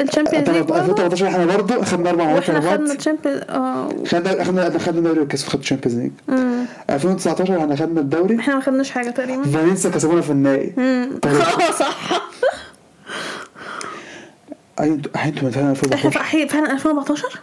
[0.00, 0.80] الشامبيونز ليج برضه.
[0.80, 2.78] 2013 إحنا برضه خدنا أربع مرات ورا وإحنا بعض.
[2.80, 3.88] خدنا الشامبيونز آه.
[4.06, 6.10] خدنا خدنا خدنا دوري والكاس وخدنا ال Champions League.
[6.28, 6.64] أمم.
[6.90, 8.38] 2019 إحنا خدنا الدوري.
[8.38, 9.42] إحنا ما خدناش حاجة تقريبا.
[9.42, 10.72] فالنسيا كسبونا في النهائي.
[10.78, 12.20] امم آه صح.
[14.80, 17.40] أنتوا إحنا 2014 في أحيي- فعلا 2014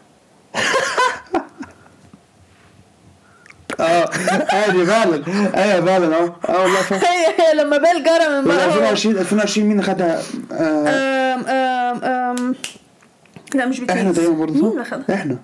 [3.79, 4.09] آه.
[4.53, 5.23] أيوه فعلا.
[5.57, 6.35] أيوه فعلا آه.
[6.49, 7.01] آه والله فعلا.
[7.03, 10.21] هي هي لما بال جرى من بقى هو 2020 2020 مين خدها؟
[10.51, 11.33] آه.
[11.35, 12.55] أم أم أم.
[13.55, 15.37] لا مش بتنس إحنا تقريبا برضه مين؟ اللي خدها؟ إحنا.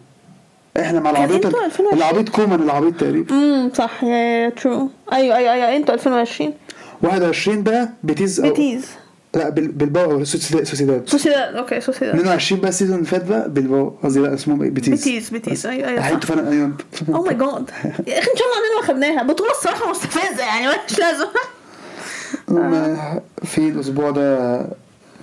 [0.80, 3.36] إحنا مع العبيط أنتوا 2020 العبيط كومان العبيط تقريبا.
[3.36, 4.04] امم صح.
[4.04, 6.54] يا ترو أيوه أيوه أيوه أنتوا 2020
[7.04, 8.86] 21 بقى بيتيز أو- بيتيز.
[9.36, 11.10] لا بال- بالباو سوسيداد سوسيداد.
[11.10, 12.16] سوسيداد أوكي سوسيداد.
[12.16, 15.88] 22 بقى السيزون اللي فات بقى؟ بالباو قصدي لا اسمه إيه؟ بيتيز بيتيز بيتيز أيوه
[15.88, 16.72] أيوه فعلا أيوه.
[17.10, 17.70] أو ماي جاد
[18.08, 19.24] يا أخي إن شاء الله اننا خدناها.
[19.24, 21.26] بطولة الصراحة مستفزة يعني مش لازم
[23.44, 24.60] في الأسبوع ده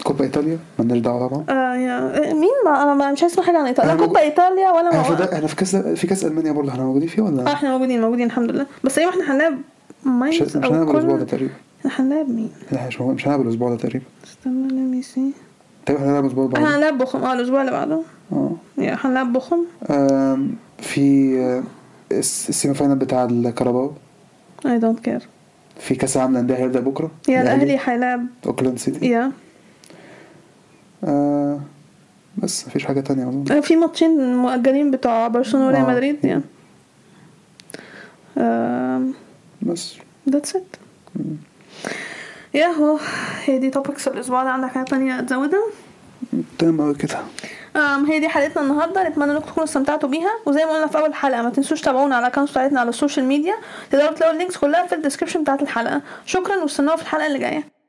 [0.05, 1.45] كوبا إيطاليا مالناش دعوة طبعا.
[1.51, 3.95] آه yeah مين ما أنا مش عايز أسمع حاجة عن إيطاليا.
[3.95, 6.71] لا كوبا إيطاليا ولا إحنا في, ما ده- إحنا في كاس في كأس ألمانيا برضه
[6.71, 8.67] إحنا موجودين فيه آه ولا إحنا موجودين موجودين الحمد لله.
[8.85, 9.59] بس أيوه إحنا هنلعب مش
[10.05, 11.53] ماينز مش هنلعب الأسبوع ده تقريبا.
[11.87, 14.05] إحنا هنلعب مين؟ لا مش مش هنلعب الأسبوع ده تقريبا.
[14.25, 15.21] استنى me see
[15.87, 16.77] تقريبا هنلعب الأسبوع اللي إحنا بعده.
[16.79, 18.01] هنلعب بوخم آه الأسبوع اللي بعده.
[18.33, 18.53] آه.
[18.79, 21.63] هنلعب بوخم آم، في آه،
[22.19, 23.93] الس- ال semi final بتاع الكاراباو.
[24.67, 25.23] I don't care.
[25.81, 28.27] في كأس العالم للأندية هيبدأ بكرة؟ yeah الأهلي هيلعب.
[28.47, 29.33] أوكلاند سيتي؟ yeah.
[31.05, 31.61] آه
[32.39, 33.29] بس مفيش حاجة تانية.
[33.29, 33.61] أظن.
[33.61, 35.91] في ماتشين مؤجلين بتوع برشلونة وريال آه.
[35.91, 36.41] مدريد yeah.
[39.63, 39.95] بس.
[40.31, 40.79] That's it.
[42.55, 42.99] yeah هو
[43.45, 44.51] هي دي topics الأسبوع ده.
[44.51, 45.63] عندك حاجة تانية تزودها؟
[46.59, 47.19] تمام أوي كده.
[47.77, 49.09] أم هي دي حلقتنا النهارده.
[49.09, 50.31] نتمنى إنكم تكونوا استمتعتوا بيها.
[50.47, 52.94] وزي ما قلنا في أول حلقة ما تنسوش تابعونا على ال account بتاعتنا على ال
[52.94, 53.55] social media
[53.91, 56.03] تقدروا تلاقوا ال links كلها في ال description بتاعت الحلقة.
[56.27, 57.80] شكرا واستنونا في الحلقة اللي جاية.